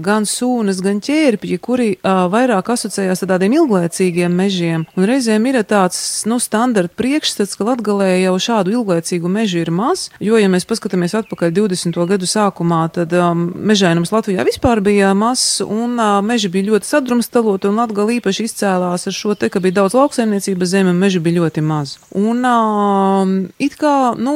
gan 0.04 0.28
sūnas, 0.30 0.82
gan 0.84 1.02
ķērpji, 1.04 1.60
kuri 1.64 1.90
vairāk 2.04 2.70
asociējās 2.76 3.24
ar 3.26 3.32
tādiem 3.36 3.58
ilglaicīgiem 3.60 4.36
mežiem. 4.36 4.86
Un 4.96 5.08
reizēm 5.10 5.46
ir 5.50 5.62
tāds, 5.68 6.00
nu, 6.30 6.40
standarta 6.44 6.94
priekšstats, 7.00 7.56
ka 7.58 7.68
Latgalē 7.70 8.10
jau 8.24 8.36
šādu 8.42 8.76
ilglaicīgu 8.76 9.32
mežu 9.32 9.62
ir 9.64 9.72
maz, 9.74 10.10
jo, 10.24 10.38
ja 10.40 10.50
mēs 10.52 10.68
paskatāmies 10.70 11.16
atpakaļ 11.22 11.54
20. 11.56 12.00
gadu 12.12 12.30
sākumā, 12.30 12.84
tad 12.96 13.14
um, 13.18 13.48
mežainums 13.56 14.14
Latvijā 14.14 14.46
vispār 14.48 14.82
bija 14.86 15.14
mazs, 15.18 15.62
un 15.64 15.98
uh, 16.00 16.20
meži 16.26 16.52
bija 16.54 16.72
ļoti 16.72 16.90
sadrumstaloti, 16.92 17.72
un 17.72 17.82
Latgala 17.82 18.18
īpaši 18.20 18.50
izcēlās 18.50 19.08
ar 19.10 19.16
šo 19.16 19.36
te, 19.40 19.50
ka 19.54 19.62
bija 19.64 19.82
daudz 19.82 19.98
lauksaimniecības 19.98 20.74
zeme, 20.76 20.96
meži 20.96 21.22
bija 21.24 21.42
ļoti 21.42 21.64
maz. 21.66 21.98
Un 22.16 22.46
uh, 22.46 23.36
it 23.62 23.80
kā, 23.80 23.96
nu, 24.20 24.36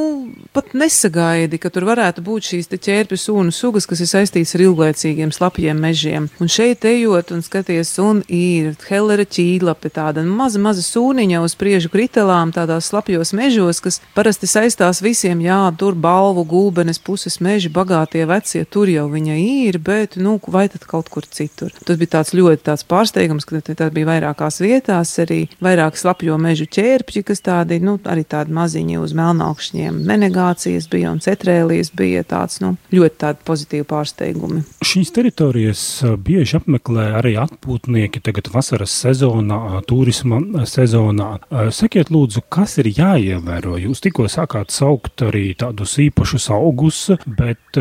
pat 0.56 0.74
nesagaidīja 0.78 1.19
negaidi, 1.20 1.60
ka 1.60 1.70
tur 1.70 1.86
varētu 1.88 2.24
būt 2.24 2.48
šīs 2.50 2.70
ķērpju 2.72 3.18
sūnu 3.20 3.54
sugas, 3.54 3.88
kas 3.90 4.02
ir 4.04 4.10
saistītas 4.10 4.56
ar 4.56 4.64
ilglaicīgiem 4.64 5.32
slapjiem 5.36 5.80
mežiem. 5.80 6.30
Un 6.40 6.48
šeit 6.52 6.86
ejot 6.88 7.34
un 7.36 7.44
skaties, 7.44 7.92
un 8.00 8.22
ir 8.28 8.76
hellera 8.88 9.26
ķīlape, 9.26 9.92
tāda 9.92 10.24
maza, 10.24 10.60
maza 10.60 10.84
sūniņa 10.86 11.42
uz 11.44 11.56
priežu 11.60 11.92
kritelām, 11.92 12.54
tādās 12.56 12.90
slapjos 12.92 13.34
mežos, 13.36 13.82
kas 13.84 14.00
parasti 14.16 14.48
saistās 14.48 15.02
visiem, 15.04 15.42
jā, 15.44 15.60
tur 15.80 15.98
balvu, 16.00 16.46
gulbenes 16.48 17.00
puses 17.00 17.40
meži, 17.44 17.72
bagātie 17.74 18.26
vecie, 18.30 18.64
tur 18.66 18.90
jau 18.90 19.08
viņa 19.12 19.38
ir, 19.40 19.80
bet, 19.84 20.18
nu, 20.18 20.38
vai 20.48 20.68
tad 20.72 20.88
kaut 20.90 21.12
kur 21.12 21.28
citur. 21.28 21.74
Tas 21.86 22.00
bija 22.00 22.20
tāds 22.20 22.34
ļoti 22.38 22.66
tāds 22.70 22.88
pārsteigums, 22.88 23.48
ka 23.50 23.62
tā 23.68 23.90
bija 23.94 24.12
vairākās 24.14 24.62
vietās, 24.64 25.16
arī 25.22 25.42
vairāk 25.64 26.00
slapjo 26.00 26.40
mežu 26.40 26.70
ķērpji, 26.70 27.26
kas 27.28 27.44
tādi, 27.46 27.82
nu, 27.84 27.98
arī 28.10 28.26
tādi 28.30 28.56
maziņi 28.56 29.00
uz 29.02 29.16
melnākšņiem 29.18 30.04
menegācijas 30.10 30.88
bija 30.90 31.09
un 31.14 31.22
cetrēlijas 31.24 31.92
bija 31.98 32.24
tāds, 32.28 32.60
nu, 32.64 32.76
ļoti 32.94 33.34
pozitīvi 33.46 33.86
pārsteigumi. 33.90 34.64
Šīs 34.86 35.12
teritorijas 35.16 35.82
bieži 36.24 36.58
apmeklē 36.60 37.10
arī 37.20 37.36
atpūtnieki 37.42 38.22
tagad 38.26 38.50
vasaras 38.54 38.94
sezonā, 39.04 39.82
turisma 39.90 40.40
sezonā. 40.70 41.30
Sakiet 41.76 42.12
lūdzu, 42.14 42.44
kas 42.52 42.78
ir 42.82 42.92
jāievēro? 42.94 43.78
Jūs 43.82 44.04
tikko 44.06 44.28
sākāt 44.32 44.74
saukt 44.74 45.24
arī 45.26 45.52
tādus 45.60 45.98
īpašus 46.02 46.50
augus, 46.56 47.02
bet, 47.26 47.80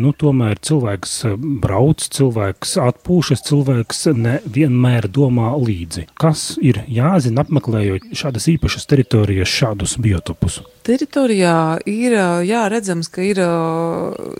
nu, 0.00 0.14
tomēr 0.16 0.60
cilvēks 0.64 1.18
brauc, 1.62 2.06
cilvēks 2.16 2.76
atpūšas, 2.88 3.44
cilvēks 3.50 4.06
nevienmēr 4.18 5.10
domā 5.12 5.52
līdzi. 5.58 6.08
Kas 6.18 6.50
ir 6.62 6.82
jāzina 6.88 7.44
apmeklējot 7.44 8.10
šādas 8.18 8.48
īpašas 8.54 8.88
teritorijas, 8.90 9.52
šādus 9.52 9.98
biotopus? 10.02 10.62
Teritorijā 10.88 11.82
ir 11.84 12.14
jā, 12.48 12.62
redzams, 12.72 13.10
ka 13.12 13.20
ir 13.20 13.36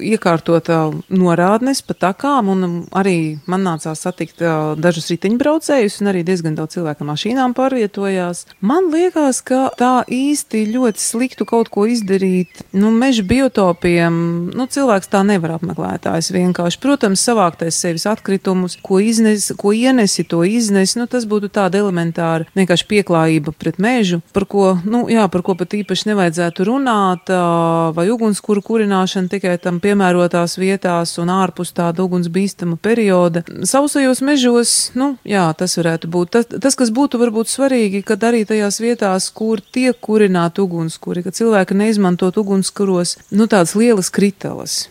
iekārtota 0.00 0.78
norādnes 1.12 1.82
pa 1.84 1.92
takām, 1.92 2.48
un 2.48 2.62
arī 2.96 3.36
man 3.44 3.66
nācās 3.66 4.00
satikt 4.06 4.40
dažus 4.80 5.10
riteņbraucējus, 5.12 5.98
un 6.00 6.08
arī 6.08 6.22
diezgan 6.24 6.56
daudz 6.56 6.78
cilvēku 6.78 7.04
mašīnām 7.04 7.52
pārvietojās. 7.58 8.46
Man 8.64 8.88
liekas, 8.94 9.42
ka 9.44 9.66
tā 9.76 9.90
īsti 10.08 10.62
ļoti 10.72 11.04
sliktu 11.04 11.44
kaut 11.50 11.68
ko 11.74 11.84
izdarīt, 11.84 12.64
nu, 12.72 12.94
meža 12.96 13.26
biotopiem, 13.28 14.16
nu, 14.56 14.68
cilvēks 14.72 15.12
tā 15.12 15.20
nevar 15.28 15.58
apmeklētājs 15.58 16.32
vienkārši. 16.32 16.80
Protams, 16.80 17.26
savāktais 17.28 17.76
sevis 17.76 18.08
atkritumus, 18.08 18.78
ko 18.80 19.02
iznes, 19.04 19.50
ko 19.60 19.74
ienesi, 19.76 20.24
to 20.24 20.40
iznes, 20.48 20.96
nu, 20.96 21.04
tas 21.12 21.28
būtu 21.28 21.52
tāda 21.52 21.84
elementāra 21.84 22.48
vienkārši 22.56 22.88
pieklājība 22.88 23.52
pret 23.52 23.76
mežu, 23.76 24.22
par 24.32 24.48
ko, 24.48 24.72
nu, 24.88 25.04
jā, 25.12 25.28
par 25.28 25.44
ko 25.44 25.58
pat 25.60 25.76
īpaši 25.76 26.14
nevajadzētu 26.14 26.37
runāt, 26.66 27.30
uh, 27.32 27.90
vai 27.96 28.08
ugunskura 28.12 28.62
kurināšana 28.64 29.30
tikai 29.32 29.56
tam 29.62 29.80
piemērotās 29.82 30.56
vietās 30.60 31.16
un 31.18 31.30
ārpus 31.32 31.72
tāda 31.76 32.04
ugunsbīstama 32.04 32.78
perioda. 32.82 33.42
Sausajos 33.66 34.22
mežos, 34.24 34.74
nu, 34.98 35.14
jā, 35.28 35.46
tas 35.58 35.76
varētu 35.78 36.10
būt. 36.12 36.32
Tas, 36.36 36.48
tas, 36.48 36.76
kas 36.78 36.92
būtu 36.94 37.20
varbūt 37.20 37.50
svarīgi, 37.50 38.02
kad 38.06 38.24
arī 38.28 38.44
tajās 38.48 38.80
vietās, 38.82 39.28
kur 39.34 39.60
tiek 39.60 39.96
kurināti 40.00 40.62
ugunskuri, 40.64 41.24
ka 41.26 41.34
cilvēki 41.34 41.76
neizmantot 41.78 42.38
ugunskuros, 42.40 43.16
nu, 43.30 43.48
tādas 43.50 43.74
lielas 43.78 44.10
kritelas. 44.14 44.88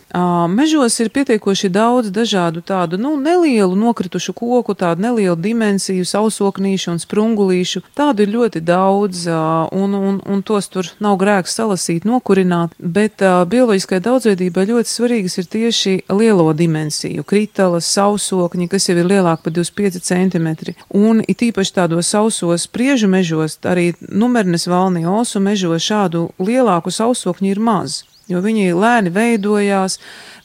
Mežos 0.52 0.98
ir 1.02 1.12
pietiekoši 1.14 1.70
daudz 1.72 2.12
dažādu 2.14 2.62
tādu, 2.64 2.98
nu, 3.00 3.16
nelielu 3.20 3.76
nokritušu 3.78 4.34
koku, 4.36 4.74
tādu 4.78 5.04
nelielu 5.08 5.36
dimensiju, 5.36 6.06
sausoknīšu 6.08 6.94
un 6.94 7.02
sprungulīšu. 7.02 7.84
Tādu 7.98 8.24
ir 8.24 8.34
ļoti 8.34 8.62
daudz, 8.64 9.26
un, 9.28 9.94
un, 9.94 10.20
un 10.24 10.42
tos 10.46 10.70
tur 10.72 10.88
nav 11.02 11.18
grēks 11.38 11.54
salasīt, 11.54 12.04
nokurināt, 12.04 12.74
bet 12.78 13.22
uh, 13.22 13.44
bioloģiskai 13.46 14.00
daudzveidībai 14.02 14.66
ļoti 14.68 14.90
svarīgas 14.90 15.38
ir 15.38 15.46
tieši 15.46 15.92
lielo 16.10 16.52
dimensiju- 16.52 17.24
kritalas, 17.30 17.86
sausokņi, 17.86 18.68
kas 18.68 18.88
jau 18.88 18.98
ir 18.98 19.06
lielāki 19.06 19.42
par 19.44 19.52
25 19.52 20.02
cm. 20.02 20.74
Un 20.90 21.22
it 21.28 21.38
īpaši 21.38 21.74
tādos 21.74 22.10
sausos 22.10 22.66
priežu 22.66 23.08
mežos, 23.08 23.58
arī 23.62 23.94
numernes 24.10 24.66
valnī 24.66 25.06
osu 25.06 25.40
mežos 25.40 25.82
šādu 25.82 26.30
lielāku 26.38 26.90
sausokņu 26.90 27.50
ir 27.50 27.60
maz 27.60 28.02
jo 28.28 28.40
viņi 28.44 28.74
lēni 28.76 29.12
veidojās. 29.12 29.98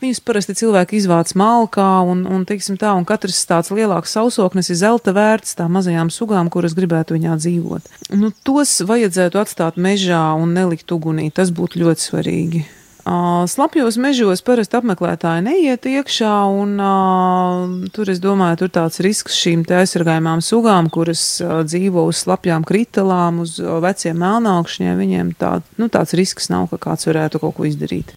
Viņus 0.04 0.22
parasti 0.26 0.56
cilvēki 0.60 0.98
izvāc 1.00 1.32
malkā, 1.40 1.88
un, 2.10 2.26
un, 2.28 2.44
tā, 2.48 2.92
un 2.92 3.08
katrs 3.08 3.44
tāds 3.48 3.72
lielāks 3.72 4.16
sausoknis 4.18 4.72
ir 4.74 4.80
zelta 4.82 5.14
vērts 5.16 5.56
tām 5.60 5.76
mazajām 5.78 6.12
sugām, 6.12 6.52
kuras 6.52 6.76
gribētu 6.76 7.16
viņā 7.16 7.40
dzīvot. 7.40 7.92
Nu, 8.20 8.34
tos 8.44 8.80
vajadzētu 8.84 9.44
atstāt 9.44 9.80
mežā 9.80 10.26
un 10.40 10.56
nelikt 10.58 10.92
ugunī, 10.92 11.30
tas 11.32 11.56
būtu 11.56 11.86
ļoti 11.86 12.10
svarīgi. 12.10 12.66
Slapjos 13.04 13.98
mežos 14.00 14.40
parasti 14.48 14.78
apmeklētāji 14.80 15.44
neiet 15.44 15.84
iekšā, 15.90 16.32
un 16.48 16.78
uh, 16.80 17.90
tur, 17.92 18.08
es 18.14 18.22
domāju, 18.24 18.62
tur 18.64 18.72
tāds 18.80 19.02
risks 19.04 19.36
šīm 19.42 19.66
te 19.68 19.76
aizsargājumām 19.82 20.40
sugām, 20.40 20.88
kuras 20.94 21.26
uh, 21.44 21.60
dzīvo 21.68 22.06
uz 22.08 22.24
slapjām 22.24 22.64
kritalām, 22.64 23.44
uz 23.44 23.58
uh, 23.60 23.82
veciem 23.84 24.16
melnākšņiem, 24.24 24.96
viņiem 25.04 25.36
tā, 25.36 25.58
nu, 25.76 25.92
tāds 25.92 26.16
risks 26.16 26.48
nav, 26.54 26.70
ka 26.72 26.80
kāds 26.88 27.12
varētu 27.12 27.44
kaut 27.44 27.58
ko 27.60 27.68
izdarīt. 27.68 28.16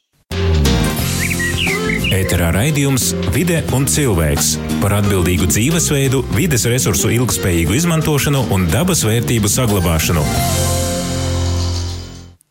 Ēterā 2.14 2.52
raidījums 2.54 3.10
Vide 3.34 3.58
un 3.74 3.90
cilvēks 3.90 4.54
par 4.78 5.00
atbildīgu 5.02 5.50
dzīvesveidu, 5.50 6.22
vides 6.38 6.70
resursu 6.70 7.10
ilgspējīgu 7.18 7.74
izmantošanu 7.82 8.46
un 8.54 8.70
dabas 8.70 9.02
vērtību 9.04 9.50
saglabāšanu. 9.50 10.85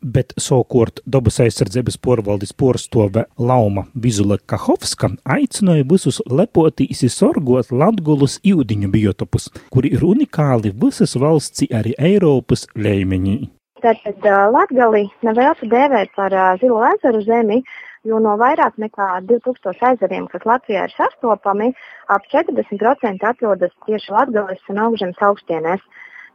Bet 0.05 0.35
savukārt 0.37 0.99
dabas 1.09 1.39
aizsardzības 1.41 1.95
porvaldes 1.97 2.51
porstove 2.53 3.23
Lauma 3.41 3.87
Vizula 4.03 4.35
Kahovska 4.37 5.09
aicināja 5.35 5.87
visus 5.89 6.19
lepotīs 6.29 7.01
sorgot 7.09 7.71
Latgulus 7.73 8.35
jūdiņu 8.45 8.91
biotopus, 8.93 9.49
kuri 9.73 9.95
ir 9.97 10.05
unikāli 10.05 10.75
visas 10.83 11.17
valsts, 11.17 11.65
arī 11.73 11.95
Eiropas 11.97 12.67
līmenī. 12.77 13.49
Tātad 13.81 14.29
Latgali 14.53 15.07
nevēlas 15.25 15.65
dēvēt 15.73 16.13
par 16.13 16.37
zilu 16.61 16.77
ezeru 16.91 17.25
zemi, 17.25 17.63
jo 18.05 18.21
no 18.21 18.37
vairāk 18.37 18.77
nekā 18.77 19.09
2000 19.25 19.89
ezeriem, 19.95 20.29
kas 20.29 20.45
Latvijā 20.45 20.85
ir 20.85 20.93
sastopami, 20.93 21.71
ap 22.13 22.29
40% 22.29 23.25
atrodas 23.25 23.73
tieši 23.89 24.13
Latgales 24.13 24.61
un 24.69 24.85
augšzemes 24.85 25.25
augstienēs. 25.29 25.81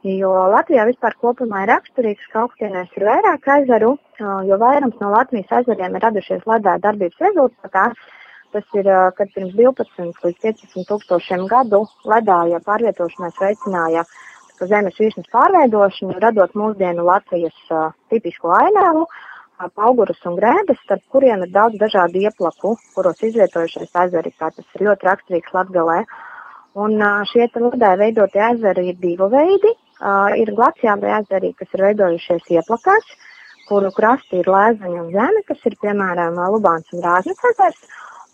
Jo 0.01 0.31
Latvijā 0.49 0.87
vispār 0.89 1.13
kopumā 1.21 1.67
ir 1.67 1.75
raksturīgs, 1.75 2.29
ka 2.33 2.47
augstienēs 2.47 2.95
ir 2.97 3.05
vairāk 3.05 3.45
ezeru, 3.59 3.91
jo 4.49 4.57
vairums 4.63 4.97
no 5.03 5.11
Latvijas 5.13 5.53
ezeriem 5.59 5.99
ir 5.99 6.05
radušies 6.07 6.47
ledā 6.49 6.79
darbības 6.81 7.21
rezultātā. 7.27 7.91
Tas 8.51 8.79
ir, 8.81 8.89
kad 9.19 9.29
pirms 9.35 9.53
12 9.59 10.25
līdz 10.25 10.39
15 10.47 10.89
tūkstošiem 10.89 11.45
gadu 11.51 11.85
ledā 12.09 12.39
ja 12.51 12.63
pārvietošanās 12.65 13.37
veicināja 13.39 14.07
zemes 14.69 14.97
virsmas 15.01 15.29
pārveidošanu, 15.33 16.17
radot 16.21 16.57
mūsdienu 16.59 17.05
Latvijas 17.05 17.61
uh, 17.73 17.93
tipisko 18.13 18.51
ainavu, 18.57 19.07
augurus 19.77 20.21
un 20.29 20.37
grēbes, 20.37 20.81
starp 20.85 21.05
kuriem 21.13 21.45
ir 21.45 21.53
daudz 21.53 21.79
dažādu 21.81 22.21
ieplaku, 22.25 22.75
kuros 22.95 23.21
izvietojušies 23.29 23.93
ezeri, 24.05 24.33
kā 24.41 24.51
tas 24.57 24.67
ir 24.77 24.87
ļoti 24.89 25.09
raksturīgs 25.09 25.55
Latgalē. 25.57 26.01
Un 26.81 27.03
šie 27.29 27.49
ledē 27.55 27.95
veidotie 28.01 28.43
ezeri 28.49 28.91
ir 28.93 29.01
divu 29.01 29.29
veidi. 29.33 29.75
Ir 30.41 30.53
glaciāli 30.57 31.11
ezeri, 31.19 31.53
kas 31.59 31.75
ir 31.77 31.83
veidojušies 31.85 32.47
ieplakās, 32.57 33.11
kuru 33.69 33.91
krasti 33.93 34.41
ir 34.41 34.49
lēzaņa 34.49 35.03
un 35.03 35.11
zeme, 35.13 35.43
kas 35.49 35.67
ir 35.69 35.77
piemēram 35.83 36.39
Lubāns 36.55 36.95
un 36.95 37.05
Rāznas 37.05 37.43
ezers. 37.53 37.83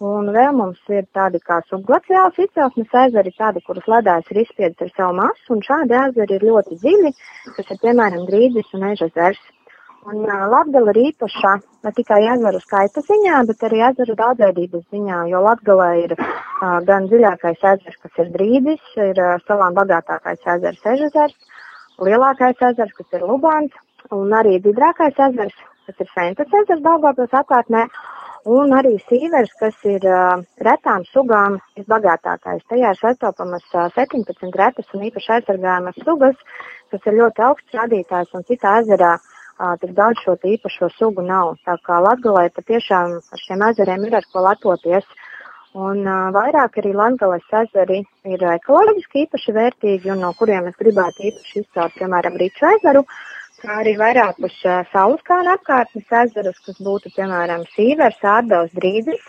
Un 0.04 0.28
vēl 0.28 0.52
mums 0.52 0.80
ir 0.92 1.06
tādi 1.16 1.40
kā 1.40 1.62
subglaciāls 1.70 2.37
izcelsmes 2.44 2.96
ezeri, 3.02 3.32
tādi, 3.38 3.62
kurus 3.64 3.87
ledājs 3.88 4.28
ir 4.30 4.42
izspiedis 4.42 4.85
ar 4.85 4.90
savu 4.92 5.14
masu, 5.23 5.46
un 5.54 5.62
šādi 5.64 5.96
ezeri 5.96 6.37
ir 6.37 6.44
ļoti 6.50 6.76
dziļi, 6.82 7.12
kas 7.56 7.70
ir 7.73 7.80
piemēram 7.85 8.26
Grīdzis 8.28 8.75
un 8.76 8.85
Ežazers. 8.92 9.40
Un 10.06 10.20
uh, 10.23 10.42
Latgala 10.52 10.92
ir 10.92 11.00
īpaša 11.08 11.52
ne 11.87 11.92
tikai 11.96 12.20
ezeru 12.35 12.61
skaita 12.62 13.02
ziņā, 13.08 13.40
bet 13.49 13.64
arī 13.66 13.80
ezeru 13.88 14.14
daudzveidības 14.20 14.85
ziņā, 14.92 15.23
jo 15.32 15.40
Latgalē 15.42 15.88
ir 16.04 16.14
uh, 16.14 16.76
gan 16.87 17.08
dziļākais 17.11 17.64
ezers, 17.73 17.96
kas 18.04 18.20
ir 18.23 18.30
Drīdis, 18.37 18.85
ir 19.00 19.18
uh, 19.18 19.32
salām 19.49 19.75
bagātākais 19.80 20.44
ezers 20.54 20.87
Ežezers, 20.92 21.56
lielākais 22.03 22.61
ezers, 22.71 22.93
kas 22.97 23.17
ir 23.17 23.25
Lubāns, 23.29 23.73
un 24.12 24.35
arī 24.37 24.59
vidrākais 24.65 25.17
ezers, 25.29 25.57
kas 25.87 26.03
ir 26.03 26.12
Fentas 26.15 26.53
ezers 26.61 26.83
Daugavpils 26.85 27.35
apkārtnē, 27.41 27.87
un 28.47 28.75
arī 28.79 28.95
Sīvers, 29.09 29.53
kas 29.61 29.79
ir 29.88 30.05
uh, 30.07 30.43
retām 30.62 31.05
sugām 31.11 31.59
visbagātākais. 31.79 32.62
Tajā 32.71 32.93
ir 32.95 33.00
sastopamas 33.00 33.65
uh, 33.75 33.88
17 33.97 34.53
retas 34.61 34.93
un 34.95 35.07
īpaši 35.09 35.33
aizsargājamas 35.38 35.99
sugas, 36.05 36.37
kas 36.93 37.09
ir 37.11 37.19
ļoti 37.21 37.47
augsts 37.49 37.79
rādītājs 37.81 38.37
un 38.38 38.47
citā 38.47 38.76
ezerā 38.83 39.17
uh, 39.19 39.75
tik 39.83 39.97
daudz 39.99 40.23
šo 40.23 40.37
īpašo 40.55 40.93
sugu 40.95 41.26
nav. 41.26 41.57
Tā 41.67 41.79
kā 41.87 41.99
Latgalē 42.07 42.49
patiešām 42.55 43.19
ar 43.19 43.43
šiem 43.43 43.67
ezeriem 43.71 44.07
ir 44.07 44.21
ar 44.21 44.29
ko 44.33 44.47
lepoties. 44.47 45.09
Un 45.76 46.06
uh, 46.09 46.28
vairāk 46.33 46.78
arī 46.80 46.95
Latvijas 46.97 47.50
ezeri 47.59 47.99
ir 48.25 48.42
ekoloģiski 48.49 49.26
īpaši 49.26 49.52
vērtīgi, 49.52 50.09
un 50.14 50.23
no 50.25 50.30
kuriem 50.38 50.71
es 50.71 50.78
gribētu 50.80 51.26
īpaši 51.28 51.61
izcelt, 51.61 51.92
piemēram, 51.99 52.38
Rīču 52.40 52.64
ezeru, 52.71 53.02
kā 53.61 53.75
arī 53.83 53.92
vairākus 54.00 54.56
uh, 54.64 54.87
saules 54.92 55.21
kāna 55.28 55.59
apkārtnes 55.59 56.14
ezerus, 56.23 56.62
kas 56.64 56.80
būtu, 56.87 57.12
piemēram, 57.18 57.66
Sīvers, 57.75 58.25
Ārdavs, 58.25 58.73
Drīzis, 58.78 59.21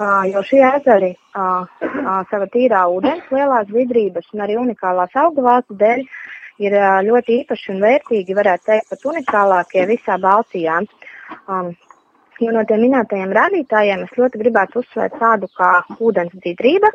uh, 0.00 0.26
jo 0.32 0.42
šie 0.50 0.64
ezeri 0.72 1.12
uh, 1.14 1.62
uh, 1.62 2.20
sava 2.32 2.50
tīrā 2.50 2.82
ūdens, 2.90 3.30
lielās 3.30 3.70
vidrības 3.70 4.34
un 4.34 4.42
arī 4.48 4.58
unikālās 4.64 5.14
augvalstu 5.22 5.78
dēļ 5.84 6.02
ir 6.66 6.80
ļoti 7.06 7.42
īpaši 7.44 7.74
un 7.76 7.82
vērtīgi, 7.84 8.34
varētu 8.34 8.72
teikt, 8.72 8.90
pat 8.90 9.10
unikālākie 9.12 9.86
visā 9.92 10.16
Baltijā. 10.18 10.80
Um, 11.46 11.74
Jo 12.36 12.52
no 12.52 12.62
tiem 12.68 12.82
minētajiem 12.84 13.30
rādītājiem 13.32 14.02
es 14.04 14.16
ļoti 14.20 14.40
gribētu 14.42 14.82
uzsvērt 14.82 15.14
tādu 15.20 15.48
kā 15.56 15.70
ūdens 15.96 16.34
dzīvība, 16.34 16.90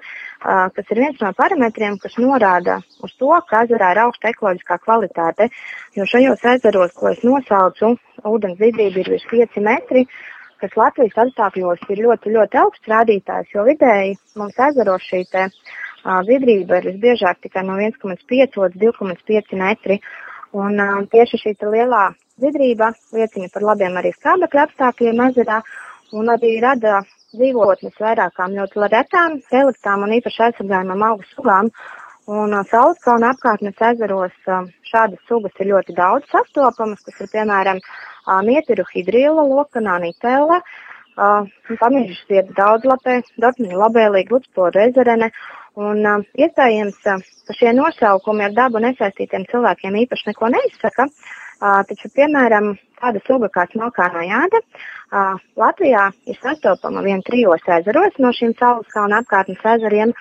kas 0.75 0.91
ir 0.93 1.01
viens 1.01 1.23
no 1.23 1.31
parametriem, 1.37 1.97
kas 2.03 2.19
norāda 2.21 2.77
uz 3.01 3.15
to, 3.17 3.31
ka 3.49 3.63
ezerā 3.65 3.89
ir 3.95 4.03
augsta 4.03 4.29
ekoloģiskā 4.29 4.77
kvalitāte. 4.83 5.49
Jo 5.97 6.05
šajos 6.05 6.45
ezeros, 6.53 6.93
ko 6.93 7.09
es 7.09 7.23
nosaucu, 7.25 7.95
ūdens 8.21 8.59
dzīvība 8.61 9.01
ir 9.01 9.13
virs 9.15 9.25
5 9.33 9.61
metri, 9.65 10.05
kas 10.61 10.77
Latvijas 10.77 11.17
apstākļos 11.25 11.89
ir 11.89 12.03
ļoti, 12.05 12.35
ļoti 12.37 12.61
augsts 12.61 12.93
rādītājs, 12.93 13.55
jo 13.55 13.65
vidēji 13.65 14.19
mums 14.37 14.61
ezeros 14.69 15.09
šī 15.09 15.23
te, 15.31 15.47
vidrība 16.29 16.79
ir 16.79 16.91
visbiežāk 16.91 17.41
tikai 17.41 17.65
no 17.65 17.77
1,5 17.81 18.61
līdz 18.61 18.77
2,5 18.83 19.57
metri. 19.57 20.01
Un 20.51 20.75
tieši 21.07 21.37
šī 21.39 21.53
lielā 21.63 22.11
vidrība 22.41 22.91
liecina 23.15 23.49
par 23.53 23.65
labiem 23.69 23.97
arī 23.99 24.11
skābekļa 24.17 24.67
apstākļiem 24.67 25.23
ezerā 25.29 25.61
un 26.17 26.31
arī 26.33 26.57
rada 26.63 27.01
dzīvotnes 27.31 27.95
vairākām 28.03 28.55
ļoti 28.57 28.87
retām, 28.91 29.39
reliktām 29.53 30.05
un 30.05 30.15
īpaši 30.17 30.47
aizsargājumam 30.47 31.05
augu 31.07 31.27
sugām. 31.31 31.71
Un 32.31 32.53
uh, 32.53 32.65
Sauleskalna 32.69 33.31
apkārtnes 33.33 33.79
ezeros 33.91 34.35
uh, 34.47 34.67
šādas 34.87 35.23
sugas 35.27 35.55
ir 35.59 35.71
ļoti 35.71 35.95
daudz 35.97 36.27
sastopamas, 36.31 37.01
kas 37.07 37.23
ir 37.23 37.31
piemēram 37.31 37.79
uh, 37.81 38.41
mietiru 38.45 38.85
hidrīla, 38.91 39.47
lokanā, 39.47 39.97
nitēla, 40.03 40.59
uh, 40.61 41.49
pamiežas 41.81 42.21
vieta 42.29 42.53
daudzlapē, 42.59 43.17
dortmiņa 43.41 43.81
labēlīga, 43.85 44.37
lutsporu 44.37 44.85
ezerene 44.85 45.31
Un 45.79 46.03
uh, 46.03 46.23
iespējams, 46.35 46.97
uh, 47.07 47.21
ka 47.47 47.53
šie 47.55 47.71
nosaukumi 47.71 48.43
ar 48.43 48.55
dabu 48.57 48.81
nesaistītiem 48.83 49.45
cilvēkiem 49.47 49.95
īpaši 50.01 50.27
neko 50.27 50.49
neizsaka, 50.51 51.05
uh, 51.07 51.37
taču, 51.61 52.09
piemēram, 52.15 52.73
tāda 53.01 53.21
suga 53.27 53.49
kā 53.53 53.65
smalkānā 53.71 54.25
jāda, 54.27 54.61
Latvijā 55.59 56.07
ir 56.29 56.37
sastopama 56.41 57.03
vien 57.05 57.21
trijos 57.27 57.65
ezeros 57.79 58.17
no 58.19 58.31
šīm 58.35 58.55
saules 58.59 58.89
kalna 58.93 59.21
apkārtnes 59.21 59.63
ezeriem, 59.75 60.13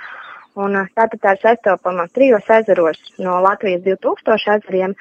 un 0.60 0.76
tātad 0.96 1.20
tā 1.22 1.36
ir 1.36 1.42
sastopama 1.44 2.08
trijos 2.14 2.48
ezeros 2.60 3.00
no 3.18 3.38
Latvijas 3.44 3.84
2000 3.86 4.56
ezeriem, 4.58 4.96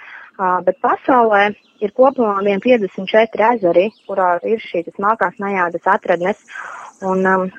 bet 0.65 0.77
pasaulē 0.83 1.49
ir 1.83 1.95
kopumā 1.95 2.37
vien 2.45 2.61
54 2.63 3.49
ezeri, 3.55 3.89
kurā 4.07 4.37
ir 4.47 4.61
šīs 4.63 4.93
smalkās 4.95 5.39
najādas 5.41 5.89
atradnes. 5.95 6.45
Un, 7.01 7.25
um, 7.25 7.49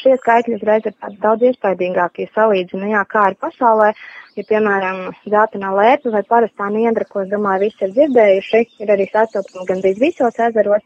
šie 0.00 0.16
skaitļi 0.20 0.58
uzreiz 0.58 0.86
ir 0.88 1.16
daudz 1.22 1.46
iespaidīgākie 1.50 2.28
salīdzinājumā, 2.34 3.04
kā 3.10 3.30
ir 3.30 3.38
pasaulē. 3.44 3.92
Ja, 4.34 4.42
piemēram, 4.48 5.00
zeltainā 5.30 5.70
lēpa 5.78 6.10
vai 6.10 6.24
parastā 6.26 6.66
niedra, 6.74 7.06
ko 7.06 7.22
es 7.22 7.30
domāju, 7.30 7.68
visi 7.68 7.86
ir 7.86 7.92
dzirdējuši, 7.94 8.62
ir 8.82 8.94
arī 8.96 9.06
sastopama 9.12 9.66
gandrīz 9.68 10.00
visos 10.02 10.40
ezeros. 10.48 10.82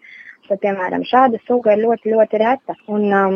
Bet, 0.48 0.62
piemēram, 0.62 1.02
šāda 1.04 1.36
suga 1.44 1.74
ir 1.74 1.82
ļoti, 1.82 2.12
ļoti 2.14 2.38
reta. 2.40 2.74
Un 2.88 3.02
um, 3.12 3.34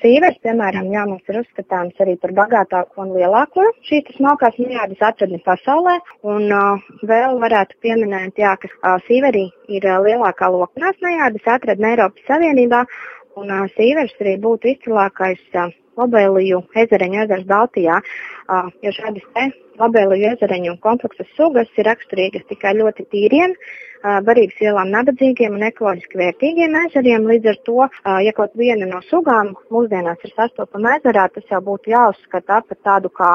sīvers, 0.00 0.40
piemēram, 0.42 0.88
jā, 0.90 1.04
mums 1.06 1.30
ir 1.30 1.38
uzskatāms 1.44 2.02
arī 2.02 2.16
par 2.18 2.34
bagātāko 2.34 3.04
un 3.04 3.12
lielāko 3.14 3.68
šīs 3.86 4.10
smalkās 4.16 4.58
miljārdus 4.58 5.04
atradni 5.10 5.38
pasaulē. 5.46 6.00
Un 6.26 6.50
uh, 6.50 6.90
vēl 7.06 7.38
varētu 7.44 7.78
pieminēt, 7.86 8.42
jā, 8.42 8.56
ka 8.58 8.72
uh, 8.72 8.98
sīverī 9.06 9.46
ir 9.70 9.86
uh, 9.86 10.00
lielākā 10.08 10.50
loknās 10.50 10.98
miljārdus 11.06 11.46
atradni 11.54 11.92
Eiropas 11.92 12.26
Savienībā 12.26 12.82
un 13.38 13.52
uh, 13.52 13.66
Sīvers 13.76 14.16
arī 14.22 14.36
būtu 14.42 14.72
izcilākais 14.72 15.42
uh, 15.54 15.70
labēliju 16.00 16.62
ezereņu 16.82 17.22
ezers 17.24 17.46
Baltijā, 17.50 18.00
uh, 18.00 18.70
jo 18.84 18.92
šādas 18.96 19.26
te 19.36 19.46
labēliju 19.80 20.32
ezereņu 20.34 20.76
kompleksas 20.84 21.30
sugas 21.36 21.70
ir 21.78 21.88
raksturīgas 21.88 22.46
tikai 22.50 22.74
ļoti 22.80 23.06
tīriem, 23.12 23.54
uh, 23.54 24.18
barības 24.26 24.60
vielām 24.60 24.92
nabadzīgiem 24.96 25.56
un 25.58 25.66
ekoloģiski 25.70 26.20
vērtīgiem 26.22 26.76
ezeriem. 26.84 27.28
Līdz 27.30 27.52
ar 27.54 27.58
to, 27.68 27.78
uh, 27.86 28.20
ja 28.24 28.34
kaut 28.36 28.54
viena 28.58 28.88
no 28.90 29.02
sugām 29.08 29.54
mūsdienās 29.70 30.22
ir 30.26 30.34
sastopama 30.36 30.98
ezerā, 31.00 31.28
tas 31.34 31.50
jau 31.50 31.62
būtu 31.70 31.94
jāuzskata 31.94 32.62
par 32.68 32.80
tādu 32.84 33.12
kā 33.14 33.34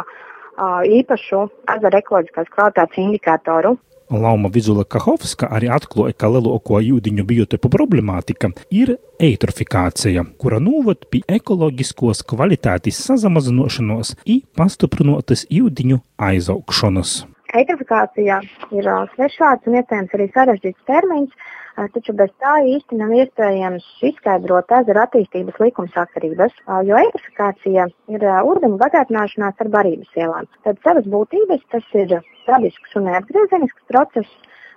īpašu 0.88 1.40
ezera 1.74 2.00
ekoloģiskās 2.00 2.48
kvalitātes 2.54 3.02
indikātoru. 3.02 3.74
Lauma 4.10 4.50
Vizula 4.54 4.84
Kahovska 4.86 5.48
arī 5.50 5.70
atklāja, 5.74 6.14
ka 6.14 6.30
lielāko 6.30 6.78
jūdiņu 6.84 7.26
biotipu 7.26 7.72
problemātika 7.74 8.52
ir 8.70 8.96
eitrofikācija, 9.18 10.24
kura 10.38 10.60
noved 10.62 11.08
pie 11.10 11.24
ekoloģiskos 11.38 12.22
kvalitātes 12.30 13.00
samazināšanos 13.08 14.16
un 14.26 14.44
pastiprinātas 14.58 15.48
jūdiņu 15.50 16.02
aizaugšanas. 16.22 17.24
eitrifikācija 17.56 18.42
ir 18.76 18.88
svešvārds 19.16 19.68
un 19.70 19.78
iespējams 19.80 20.16
arī 20.18 20.26
sarežģīts 20.34 20.88
termins, 20.90 21.32
taču 21.76 22.14
bez 22.16 22.32
tā 22.44 22.54
īsti 22.76 22.98
nav 23.00 23.12
iespējams 23.18 23.86
izskaidrot 24.10 24.72
ezera 24.80 25.06
attīstības 25.08 25.60
likumsakarības, 25.60 26.56
jo 26.88 27.00
eitrifikācija 27.02 27.88
ir 28.16 28.26
ūdeņu 28.52 28.80
bagātināšanās 28.82 29.62
ar 29.66 29.72
barības 29.78 30.16
vielām. 30.16 30.50
Tad 30.68 30.80
savas 30.88 31.08
būtības 31.16 31.64
tas 31.74 31.96
ir 32.00 32.18
dabisks 32.48 32.96
un 33.00 33.10
neatgriezenisks 33.10 33.88
process, 33.92 34.32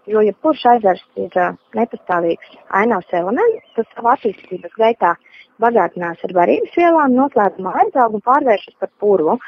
jo 0.09 0.23
jebkurš 0.25 0.65
ezers 0.75 1.05
ir 1.21 1.35
uh, 1.37 1.57
nepastāvīgs 1.77 2.55
ainavs 2.81 3.11
elements, 3.13 3.67
tas 3.77 3.89
savā 3.95 4.15
attīstības 4.17 4.75
gaitā 4.81 5.15
bagātinās 5.63 6.23
ar 6.25 6.35
varības 6.37 6.77
vielām, 6.79 7.17
noslēdzamā 7.19 7.75
aizaugu 7.85 8.19
un 8.19 8.27
pārvēršas 8.27 8.77
par 8.81 8.93
purvu. 9.03 9.39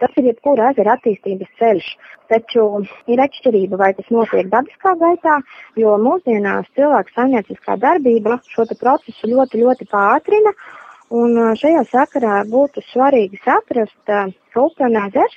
Tas 0.00 0.16
ir 0.18 0.26
jebkura 0.32 0.72
ezera 0.72 0.96
attīstības 0.96 1.50
ceļš. 1.60 1.90
Taču 2.32 2.64
ir 3.12 3.22
atšķirība, 3.22 3.78
vai 3.78 3.92
tas 3.94 4.08
notiek 4.10 4.48
dabiskā 4.50 4.96
gaitā, 4.98 5.36
jo 5.78 5.92
mūsdienās 6.02 6.66
cilvēku 6.74 7.14
saimnieciskā 7.14 7.76
darbība 7.82 8.40
šo 8.50 8.66
procesu 8.80 9.30
ļoti, 9.30 9.62
ļoti 9.62 9.86
pātrina. 9.92 10.54
Un 11.14 11.38
šajā 11.54 11.84
sakarā 11.92 12.40
būtu 12.50 12.82
svarīgi 12.88 13.38
saprast, 13.44 13.94
ka 14.10 14.64
upēna 14.64 15.06
ezers 15.06 15.36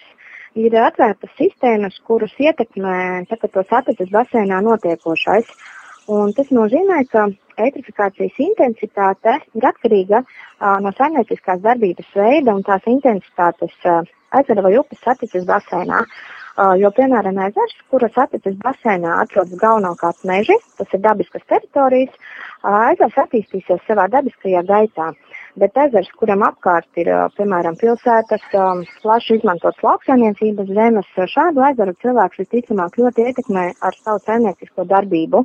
ir 0.58 0.74
atvērtas 0.82 1.36
sistēmas, 1.38 2.00
kuras 2.08 2.34
ietekmē 2.42 3.28
tagad 3.30 3.54
to 3.54 3.64
satiksmes 3.70 4.10
basēnā 4.16 4.64
notiekošais. 4.66 5.52
Un 6.10 6.34
tas 6.34 6.50
nozīmē, 6.50 7.04
ka 7.12 7.28
eitrifikācijas 7.66 8.40
intensitāte 8.46 9.36
ir 9.58 9.68
atkarīga 9.72 10.24
uh, 10.24 10.78
no 10.84 10.94
saimnieciskās 10.98 11.62
darbības 11.66 12.10
veida 12.16 12.56
un 12.56 12.66
tās 12.68 12.86
intensitātes 12.90 13.76
uh, 13.86 14.04
ezera 14.42 14.66
vai 14.66 14.76
upes 14.80 15.02
satiksmes 15.06 15.48
basēnā. 15.50 16.04
Uh, 16.60 16.74
jo, 16.76 16.90
piemēram, 16.92 17.38
ezers, 17.46 17.76
kuras 17.92 18.12
satiksmes 18.18 18.58
basēnā 18.64 19.14
atrodas 19.22 19.62
galvenokārt 19.62 20.26
meži, 20.28 20.58
tas 20.78 20.92
ir 20.96 21.00
dabiskas 21.06 21.46
teritorijas, 21.48 22.12
uh, 22.18 22.90
ezers 22.92 23.16
attīstīsies 23.24 23.86
savā 23.88 24.10
dabiskajā 24.12 24.66
gaitā. 24.68 25.14
Bet 25.60 25.78
ezers, 25.86 26.10
kuram 26.20 26.44
apkārt 26.46 27.00
ir, 27.02 27.10
piemēram, 27.38 27.76
pilsētas, 27.80 28.44
plaši 29.02 29.40
izmantotas 29.40 29.82
lauksaimniecības 29.84 30.70
zemes, 30.76 31.10
šādu 31.34 31.64
ezeru 31.72 31.96
cilvēks 32.04 32.44
visticamāk 32.44 33.00
ļoti 33.02 33.26
ietekmē 33.32 33.66
ar 33.82 33.98
savu 33.98 34.22
saimniecisko 34.28 34.86
darbību, 34.92 35.44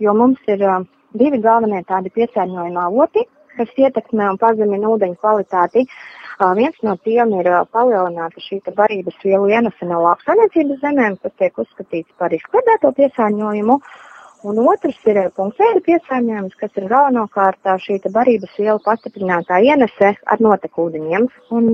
jo 0.00 0.14
mums 0.16 0.40
ir 0.48 0.64
divi 1.18 1.40
galvenie 1.42 1.82
tādi 1.88 2.12
piesārņojuma 2.14 2.86
avoti, 2.90 3.26
kas 3.56 3.72
ietekmē 3.76 4.30
un 4.32 4.38
pazemina 4.40 4.92
ūdeņu 4.94 5.18
kvalitāti. 5.20 5.86
Uh, 6.40 6.52
viens 6.56 6.76
no 6.86 6.94
tiem 7.04 7.34
ir 7.40 7.50
uh, 7.50 7.64
palielināta 7.74 8.40
šī 8.40 8.60
barības 8.76 9.18
vielu 9.24 9.50
ienese 9.52 9.88
no 9.88 10.00
lauksaimniecības 10.06 10.80
zemēm, 10.84 11.18
kas 11.22 11.34
tiek 11.42 11.58
uzskatīts 11.64 12.16
par 12.18 12.32
izkliedēto 12.36 12.94
piesārņojumu. 12.96 13.76
Uh, 13.80 13.98
Un 14.40 14.56
otrs 14.64 14.96
ir 15.04 15.18
punktveida 15.36 15.82
piesārņojums, 15.84 16.54
kas 16.60 16.78
ir 16.80 16.86
galvenokārt 16.88 17.66
šī 17.84 17.98
barības 18.14 18.54
viela 18.56 18.78
pastiprinātā 18.86 19.58
ienese 19.66 20.14
ar 20.32 20.40
notekūdeņiem. 20.46 21.26
Un, 21.58 21.66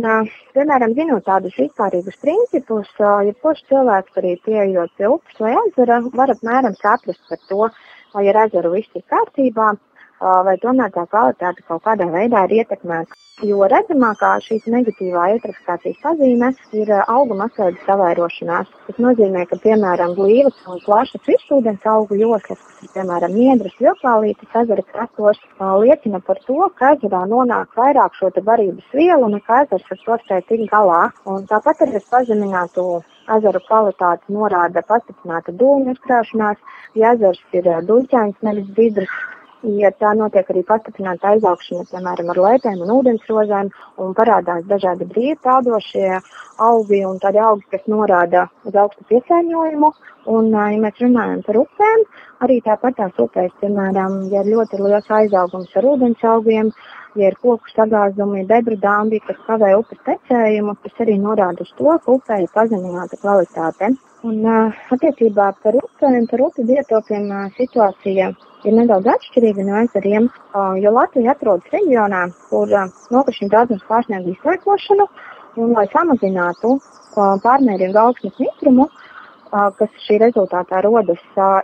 piemēram, 0.56 0.96
zinot 0.98 1.22
tādus 1.28 1.54
vispārīgus 1.60 2.18
principus, 2.24 2.90
jebkurš 3.28 3.62
ja 3.62 3.68
cilvēks 3.70 4.18
arī 4.18 4.34
pieejot 4.48 4.96
pie 4.98 5.06
upes 5.12 5.38
vai 5.44 5.54
ezera, 5.60 6.00
var 6.18 6.34
apmēram 6.34 6.74
saprast 6.80 7.22
par 7.30 7.44
to, 7.52 7.70
vai 8.16 8.28
ar 8.32 8.46
ezeru 8.46 8.72
viss 8.72 8.96
ir 8.96 9.04
kārtībā, 9.12 9.74
vai 10.20 10.56
tomēr 10.62 10.90
tā 10.94 11.04
kvalitāte 11.12 11.64
kaut 11.68 11.84
kādā 11.84 12.08
veidā 12.12 12.46
ir 12.46 12.60
ietekmēta. 12.62 13.12
Jo 13.44 13.66
redzamākā 13.68 14.30
šī 14.40 14.62
negatīvā 14.72 15.26
eutrofikācijas 15.34 15.98
pazīme 16.00 16.48
ir 16.72 16.92
augu 16.96 17.36
masveida 17.36 17.76
savairošanās. 17.84 18.70
Tas 18.86 19.00
nozīmē, 19.04 19.42
ka, 19.50 19.58
piemēram, 19.60 20.14
blīvas 20.16 20.56
un 20.72 20.80
plašas 20.86 21.20
virsūdens 21.28 21.84
augu 21.92 22.16
joslas, 22.16 22.62
kas 22.62 22.86
ir, 22.86 22.94
piemēram, 22.94 23.36
niedras, 23.36 23.76
vilklālītes 23.76 24.56
ezera 24.62 24.86
krastos, 24.88 25.42
liecina 25.82 26.22
par 26.24 26.40
to, 26.46 26.70
ka 26.78 26.94
ezerā 26.96 27.26
nonāk 27.28 27.76
vairāk 27.76 28.16
šo 28.16 28.32
te 28.32 28.40
barības 28.40 28.88
vielu 28.96 29.28
nekā 29.36 29.66
ezers 29.66 29.92
ar 29.92 30.00
to 30.06 30.18
spēj 30.24 30.46
tikt 30.48 30.72
galā. 30.72 31.02
Un 31.28 31.44
tāpat 31.52 31.84
arī 31.84 32.00
ar 32.00 32.08
pazeminātu 32.14 32.86
ezeru 33.36 33.62
kvalitāti 33.68 34.34
norāda 34.34 34.82
pastiprināta 34.86 35.54
dūmu 35.62 35.94
uzkrāšanās, 35.96 36.60
ja 36.94 37.14
ezers 37.16 37.42
ir 37.56 37.70
duļķains, 37.88 38.38
nevis 38.46 38.68
bidrs, 38.76 39.16
ja 39.66 39.90
tā 40.00 40.12
notiek 40.16 40.48
arī 40.52 40.62
pastiprināta 40.66 41.32
aizaugšana, 41.34 41.86
piemēram, 41.90 42.32
ar 42.32 42.40
lēpēm 42.44 42.82
un 42.84 42.92
ūdensrozēm, 42.96 43.70
un 44.02 44.12
parādās 44.18 44.66
dažādi 44.70 45.08
brīvi 45.10 45.38
pēdošie 45.44 46.20
augi 46.62 47.02
un 47.08 47.18
tādi 47.22 47.40
augi, 47.42 47.66
kas 47.72 47.88
norāda 47.90 48.46
uz 48.64 48.76
augstu 48.76 49.06
piesārņojumu. 49.10 49.92
Un, 50.26 50.50
ja 50.50 50.78
mēs 50.82 50.96
runājam 50.98 51.42
par 51.46 51.60
upēm, 51.60 52.00
arī 52.42 52.56
tāpat 52.66 52.96
tās 52.98 53.18
upēs, 53.22 53.52
piemēram, 53.60 54.24
ja 54.32 54.42
ir 54.42 54.56
ļoti 54.56 54.80
liels 54.82 55.10
aizaugums 55.20 55.76
ar 55.78 55.86
ūdens 55.86 56.24
augiem, 56.26 56.72
ja 57.16 57.30
ir 57.30 57.36
koku 57.42 57.70
sagāzumi, 57.72 58.44
debradāmbi, 58.48 59.20
kas 59.26 59.38
kavē 59.46 59.72
upes 59.80 60.00
tecējumu, 60.08 60.76
tas 60.82 61.04
arī 61.04 61.16
norāda 61.20 61.64
uz 61.64 61.72
to, 61.78 61.88
ka 62.04 62.16
upē 62.18 62.42
ir 62.44 62.50
pazemināta 62.54 63.18
kvalitāte. 63.22 63.94
Un, 64.26 64.42
attiecībā 64.96 65.52
par 65.62 65.78
upēm, 65.78 66.26
par 66.30 66.42
upi 66.48 66.64
biotopiem 66.66 67.30
situācija 67.56 68.30
ir 68.66 68.74
nedaudz 68.74 69.10
atšķirīga 69.12 69.64
no 69.66 69.80
ezeriem, 69.84 70.28
jo 70.82 70.92
Latvija 70.98 71.34
atrodas 71.36 71.74
reģionā, 71.74 72.26
kur 72.50 72.72
nokrišņu 73.14 73.50
daudzums 73.52 73.84
pārsniedz 73.90 74.32
izlaikošanu, 74.34 75.06
un 75.62 75.76
lai 75.76 75.86
samazinātu 75.92 76.76
pārmērīgu 77.16 78.00
augsnes 78.00 78.40
mitrumu, 78.42 78.88
kas 79.50 80.00
šī 80.06 80.18
rezultātā 80.22 80.80
rodas, 80.84 81.20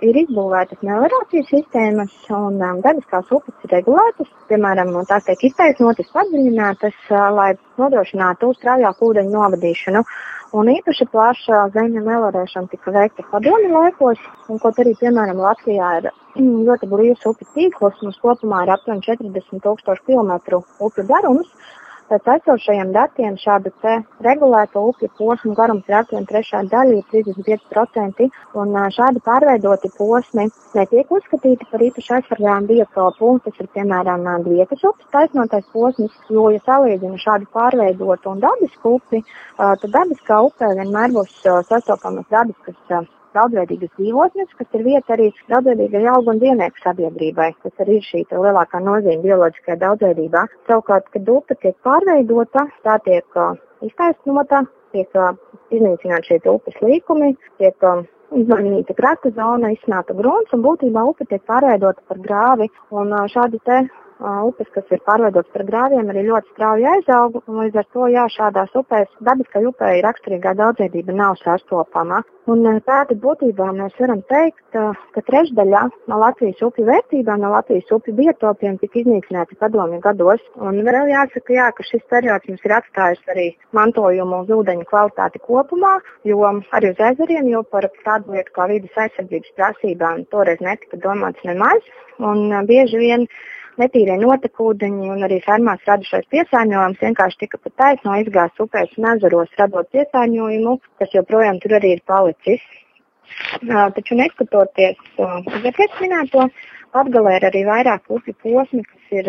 ir 0.06 0.18
izbūvētas 0.22 0.82
meliorācijas 0.86 1.48
sistēmas 1.50 2.12
un 2.34 2.60
dabiskās 2.84 3.32
upes 3.34 3.66
ir 3.66 3.74
regulētas, 3.76 4.30
piemēram, 4.50 4.94
tās 5.08 5.26
tiek 5.26 5.48
iztaisnotas, 5.48 6.12
padziļinātas, 6.14 6.94
lai 7.38 7.52
nodrošinātu 7.80 8.52
straujāku 8.58 9.10
ūdeņu 9.10 9.34
novadīšanu. 9.34 10.04
Un 10.52 10.68
īpaši 10.68 11.06
plaša 11.08 11.62
zemes 11.72 12.04
melorēšana 12.04 12.68
tika 12.68 12.92
veikta 12.92 13.24
padomju 13.30 13.70
laikos, 13.72 14.18
un 14.52 14.58
kaut 14.60 14.80
arī, 14.82 14.92
piemēram, 15.00 15.40
Latvijā 15.40 15.92
ir 16.02 16.10
ļoti 16.36 16.88
blīvs 16.90 17.24
upju 17.30 17.48
tīkls, 17.54 18.02
mums 18.04 18.20
kopumā 18.20 18.66
ir 18.66 18.74
aptuveni 18.74 19.06
40 19.06 19.64
tūkstoši 19.64 20.04
kilometru 20.10 20.60
upju 20.76 21.06
garums, 21.08 21.48
Pēc 22.12 22.26
esošajiem 22.28 22.90
datiem 22.92 23.36
šādu 23.40 23.70
regulēto 24.26 24.80
upju 24.88 25.08
posmu 25.20 25.54
garums 25.56 25.86
ir 25.88 25.94
aptuveni 25.96 26.28
trešā 26.28 26.60
daļa, 26.72 26.98
35%, 27.12 28.26
un 28.60 28.76
šādi 28.96 29.22
pārveidoti 29.28 29.88
posmi 29.96 30.44
netiek 30.76 31.14
uzskatīti 31.18 31.68
par 31.70 31.86
īpaši 31.86 32.12
aizsargājumu 32.18 32.68
biotopu. 32.68 33.32
Tas 33.46 33.64
ir 33.64 33.70
piemēram 33.78 34.28
Dviekas 34.44 34.84
upes 34.90 35.08
taisnotais 35.16 35.64
posms, 35.72 36.20
jo, 36.28 36.50
ja 36.52 36.60
salīdzina 36.68 37.22
šādu 37.24 37.48
pārveidotu 37.56 38.34
un 38.34 38.44
dabisku 38.44 38.98
upi, 38.98 39.24
tad 39.56 39.88
dabiskā 39.96 40.44
upē 40.50 40.74
vienmēr 40.82 41.16
būs 41.16 41.40
sastopamas 41.72 42.28
dabiskas 42.28 43.08
daudzveidīgas 43.36 43.92
dzīvotnes, 43.98 44.54
kas 44.58 44.78
ir 44.78 44.84
vieta 44.86 45.16
arī 45.16 45.28
daudzveidīgai 45.50 46.04
augu 46.12 46.32
un 46.32 46.40
dzīvnieku 46.42 46.82
sabiedrībai, 46.84 47.50
kas 47.64 47.84
arī 47.84 47.98
ir 47.98 48.08
šī 48.08 48.24
lielākā 48.32 48.80
nozīme 48.84 49.22
bioloģiskajā 49.26 49.78
daudzveidībā. 49.82 50.46
Savukārt, 50.70 51.10
kad 51.14 51.28
upe 51.36 51.58
tiek 51.62 51.76
pārveidota, 51.86 52.66
tā 52.86 52.98
tiek 53.06 53.38
uh, 53.38 53.54
iztaisnota, 53.84 54.64
tiek 54.96 55.18
uh, 55.18 55.32
iznīcināti 55.72 56.32
šie 56.32 56.42
upes 56.52 56.78
līkumi, 56.84 57.34
tiek 57.62 57.88
uh, 57.88 58.04
izmainīta 58.36 58.96
krasta 58.96 59.32
zona, 59.36 59.72
izsnāta 59.74 60.16
grunts 60.16 60.52
un 60.56 60.64
būtībā 60.64 61.04
upe 61.08 61.26
tiek 61.28 61.42
pārveidota 61.48 62.00
par 62.08 62.20
grāvi. 62.24 62.70
Un 62.94 63.12
šādi 63.32 63.60
te 63.66 63.82
upes, 64.20 64.68
kas 64.74 64.90
ir 64.90 65.02
pārveidotas 65.06 65.52
par 65.54 65.64
grāviem, 65.68 66.10
arī 66.10 66.26
ļoti 66.28 66.52
strauji 66.52 66.88
aizaug. 66.96 67.40
Līdz 67.46 67.80
ar 67.82 67.88
to, 67.94 68.06
jā, 68.12 68.26
šādās 68.36 68.76
upēs 68.82 69.08
dabiskai 69.20 69.64
upei 69.68 70.02
raksturīgā 70.04 70.54
daudzveidība 70.58 71.16
nav 71.16 71.38
sastopama. 71.42 72.22
Un 72.50 72.66
tāda 72.82 73.14
būtībā 73.22 73.68
mēs 73.76 73.94
varam 74.00 74.22
teikt, 74.26 74.62
ka 74.74 75.22
trešdaļa 75.28 75.82
no 76.10 76.18
Latvijas 76.18 76.62
upju 76.66 76.88
vērtībām, 76.88 77.38
no 77.44 77.52
Latvijas 77.52 77.92
upju 77.94 78.16
biotopiem 78.18 78.80
tika 78.80 78.98
iznīcināti 78.98 79.58
padomju 79.60 80.00
gados. 80.02 80.42
Un 80.58 80.80
vēl 80.82 81.12
jāsaka, 81.12 81.54
jā, 81.54 81.68
ka 81.76 81.86
šis 81.86 82.02
periods 82.10 82.50
mums 82.50 82.66
ir 82.66 82.74
atstājis 82.80 83.22
arī 83.30 83.46
mantojumu 83.78 84.42
uz 84.42 84.50
ūdeņu 84.58 84.88
kvalitāti 84.90 85.42
kopumā, 85.46 85.94
jo 86.26 86.42
arī 86.74 86.90
uz 86.90 87.06
ezeriem, 87.12 87.46
jo 87.54 87.62
par 87.62 87.86
tādu 88.02 88.34
lietu 88.34 88.56
kā 88.58 88.66
vidas 88.74 89.02
aizsardzības 89.06 89.54
prasībām 89.60 90.26
toreiz 90.34 90.58
netika 90.66 90.98
domāts 90.98 91.46
nemaz. 91.46 91.86
Un 92.18 92.50
bieži 92.66 92.98
vien 92.98 93.28
netīrie 93.80 94.18
notekūdeņi 94.20 95.10
un 95.14 95.24
arī 95.26 95.38
fermās 95.44 95.82
radušais 95.88 96.28
piesārņojums 96.34 97.00
vienkārši 97.06 97.40
tika 97.44 97.60
pat 97.62 97.74
taisno 97.82 98.18
izgāzts 98.20 98.64
upēs 98.64 98.92
un 98.98 99.08
ezeros, 99.14 99.54
radot 99.60 99.88
piesārņojumu, 99.96 100.76
kas 101.00 101.16
joprojām 101.16 101.60
tur 101.62 101.78
arī 101.78 101.96
ir 101.96 102.04
palicis. 102.06 102.62
Taču 103.96 104.18
neskatoties 104.18 104.98
iepriekš 105.16 106.00
minēto, 106.04 106.48
Latgalē 106.92 107.38
ir 107.38 107.44
arī 107.48 107.62
vairāk 107.64 108.10
upju 108.12 108.34
posmi, 108.44 108.82
kas 108.84 109.12
ir 109.16 109.28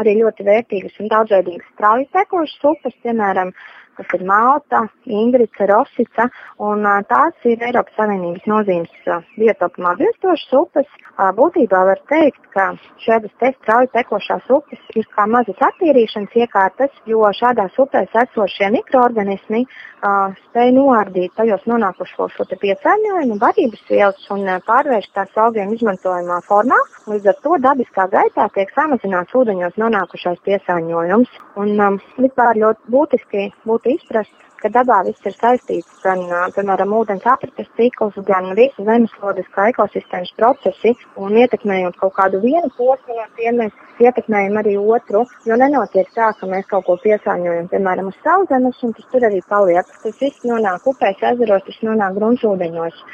arī 0.00 0.16
ļoti 0.18 0.46
vērtīgas 0.48 0.96
un 0.98 1.12
daudzveidīgas 1.12 1.68
strauji 1.76 2.08
tekošas 2.16 2.64
upes, 2.72 2.96
piemēram, 3.06 3.52
kas 3.98 4.14
ir 4.18 4.24
Malta, 4.28 4.84
Ingrica, 5.06 5.68
Rosica, 5.70 6.28
un 6.58 6.86
tās 7.10 7.48
ir 7.48 7.62
Eiropas 7.62 7.96
Savienības 7.98 8.46
nozīmes 8.50 9.08
biotopam 9.38 9.90
atbilstošas 9.92 10.54
upes. 10.60 11.00
Būtībā 11.38 11.84
var 11.90 12.00
teikt, 12.10 12.40
ka 12.54 12.72
šādas 13.04 13.34
te 13.40 13.52
strauji 13.58 13.92
tekošās 13.94 14.50
upes 14.50 14.80
ir 14.98 15.06
kā 15.14 15.26
mazas 15.30 15.60
attīrīšanas 15.68 16.38
iekārtas, 16.44 16.94
jo 17.10 17.22
šādās 17.38 17.76
upēs 17.78 18.14
esošie 18.24 18.70
mikroorganismi 18.74 19.64
spēj 20.04 20.72
noārdīt 20.76 21.32
tajos 21.38 21.64
nonākušos 21.70 22.34
šo 22.36 22.44
piesārņojumu, 22.60 23.38
barības 23.40 23.84
vielas 23.88 24.26
un 24.34 24.44
pārvērst 24.66 25.14
tās 25.16 25.32
augiem 25.40 25.72
izmantojamā 25.74 26.40
formā. 26.48 26.78
Līdz 27.08 27.30
ar 27.32 27.38
to 27.44 27.58
dabiskā 27.64 28.06
gaitā 28.12 28.48
tiek 28.54 28.70
samazināts 28.76 29.34
ūdeņos 29.36 29.78
nonākušais 29.80 30.40
piesārņojums. 30.44 31.32
Un, 31.60 31.72
um, 31.80 31.98
vispār 32.18 32.60
ļoti 32.60 32.94
būtiski 32.94 33.46
būtu 33.68 33.83
izprast, 33.92 34.44
ka 34.64 34.70
dabā 34.72 35.02
viss 35.04 35.26
ir 35.28 35.34
saistīts 35.36 35.98
gan, 36.04 36.22
piemēram, 36.56 36.92
ūdens 36.98 37.26
aprites 37.28 37.68
cikls, 37.78 38.16
gan 38.28 38.52
visu 38.58 38.86
zemeslodes 38.86 39.50
kā 39.56 39.66
ekosistēmas 39.72 40.32
procesi, 40.38 40.94
un 41.20 41.36
ietekmējot 41.42 41.98
kaut 42.00 42.14
kādu 42.18 42.40
vienu 42.44 42.70
posmu 42.78 43.18
no 43.18 43.26
tiem, 43.40 43.60
mēs 43.60 44.06
ietekmējam 44.06 44.56
arī 44.62 44.78
otru, 44.96 45.26
jo 45.48 45.58
nenotiek 45.60 46.08
tā, 46.16 46.30
ka 46.38 46.48
mēs 46.48 46.70
kaut 46.70 46.88
ko 46.88 46.96
piesāņojam, 47.04 47.68
piemēram, 47.74 48.08
uz 48.12 48.22
sauszemes, 48.24 48.80
un 48.88 48.96
tas 48.96 49.10
tur 49.12 49.28
arī 49.28 49.42
paliek. 49.50 49.92
Tas 50.06 50.16
viss 50.22 50.48
nonāk 50.48 50.88
upēs, 50.94 51.20
ezeros, 51.34 51.68
tas 51.68 51.84
nonāk 51.90 52.16
gruntsūdeņos. 52.16 53.04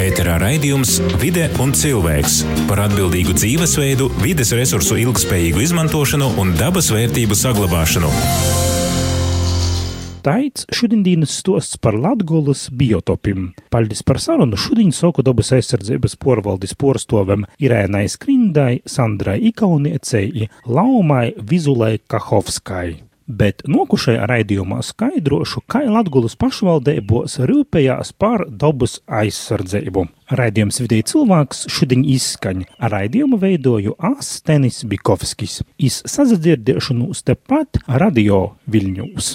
Ēterā 0.00 0.40
raidījums 0.42 0.96
Vide 1.22 1.44
un 1.62 1.70
cilvēks 1.76 2.40
par 2.66 2.80
atbildīgu 2.88 3.36
dzīvesveidu, 3.36 4.08
vides 4.24 4.50
resursu 4.56 4.96
ilgspējīgu 4.98 5.62
izmantošanu 5.62 6.32
un 6.42 6.50
dabas 6.58 6.88
vērtību 6.90 7.36
saglabāšanu. 7.38 8.10
Taits 10.24 10.66
šodienas 10.74 11.36
stosts 11.38 11.78
par 11.78 11.94
Latgulas 12.00 12.66
biotopiem. 12.74 13.52
Paldies 13.70 14.02
par 14.02 14.18
sarunu 14.24 14.58
šodien 14.58 14.90
soku 14.96 15.22
dabas 15.22 15.52
aizsardzības 15.54 16.18
porvaldes 16.18 16.74
porstovam 16.74 17.46
Irēnai 17.62 18.08
Skrindai, 18.10 18.80
Sandrai 18.88 19.38
Ikauniecei, 19.52 20.48
Laumai 20.66 21.34
Vizulai 21.38 21.98
Kahovskai. 22.08 23.13
Bet 23.26 23.62
nokušai 23.64 24.18
raidījumā 24.28 24.82
skaidrošu, 24.84 25.62
kā 25.70 25.80
Latvijas 25.88 26.36
pašvaldībos 26.36 27.38
rūpējās 27.48 28.12
par 28.20 28.44
dabas 28.48 28.98
aizsardzību. 29.08 30.04
Raidījums 30.36 30.82
vidēji 30.84 31.08
cilvēks 31.14 31.64
šodien 31.72 32.04
izskaņa. 32.04 32.68
Raidījumu 32.92 33.40
veidoju 33.40 33.96
Astenis 34.12 34.82
Bikovskis. 34.88 35.62
Iz 35.80 36.02
sazadzirdēšanos 36.04 37.24
tepat 37.24 37.80
radio 37.88 38.44
Viļņūs. 38.68 39.34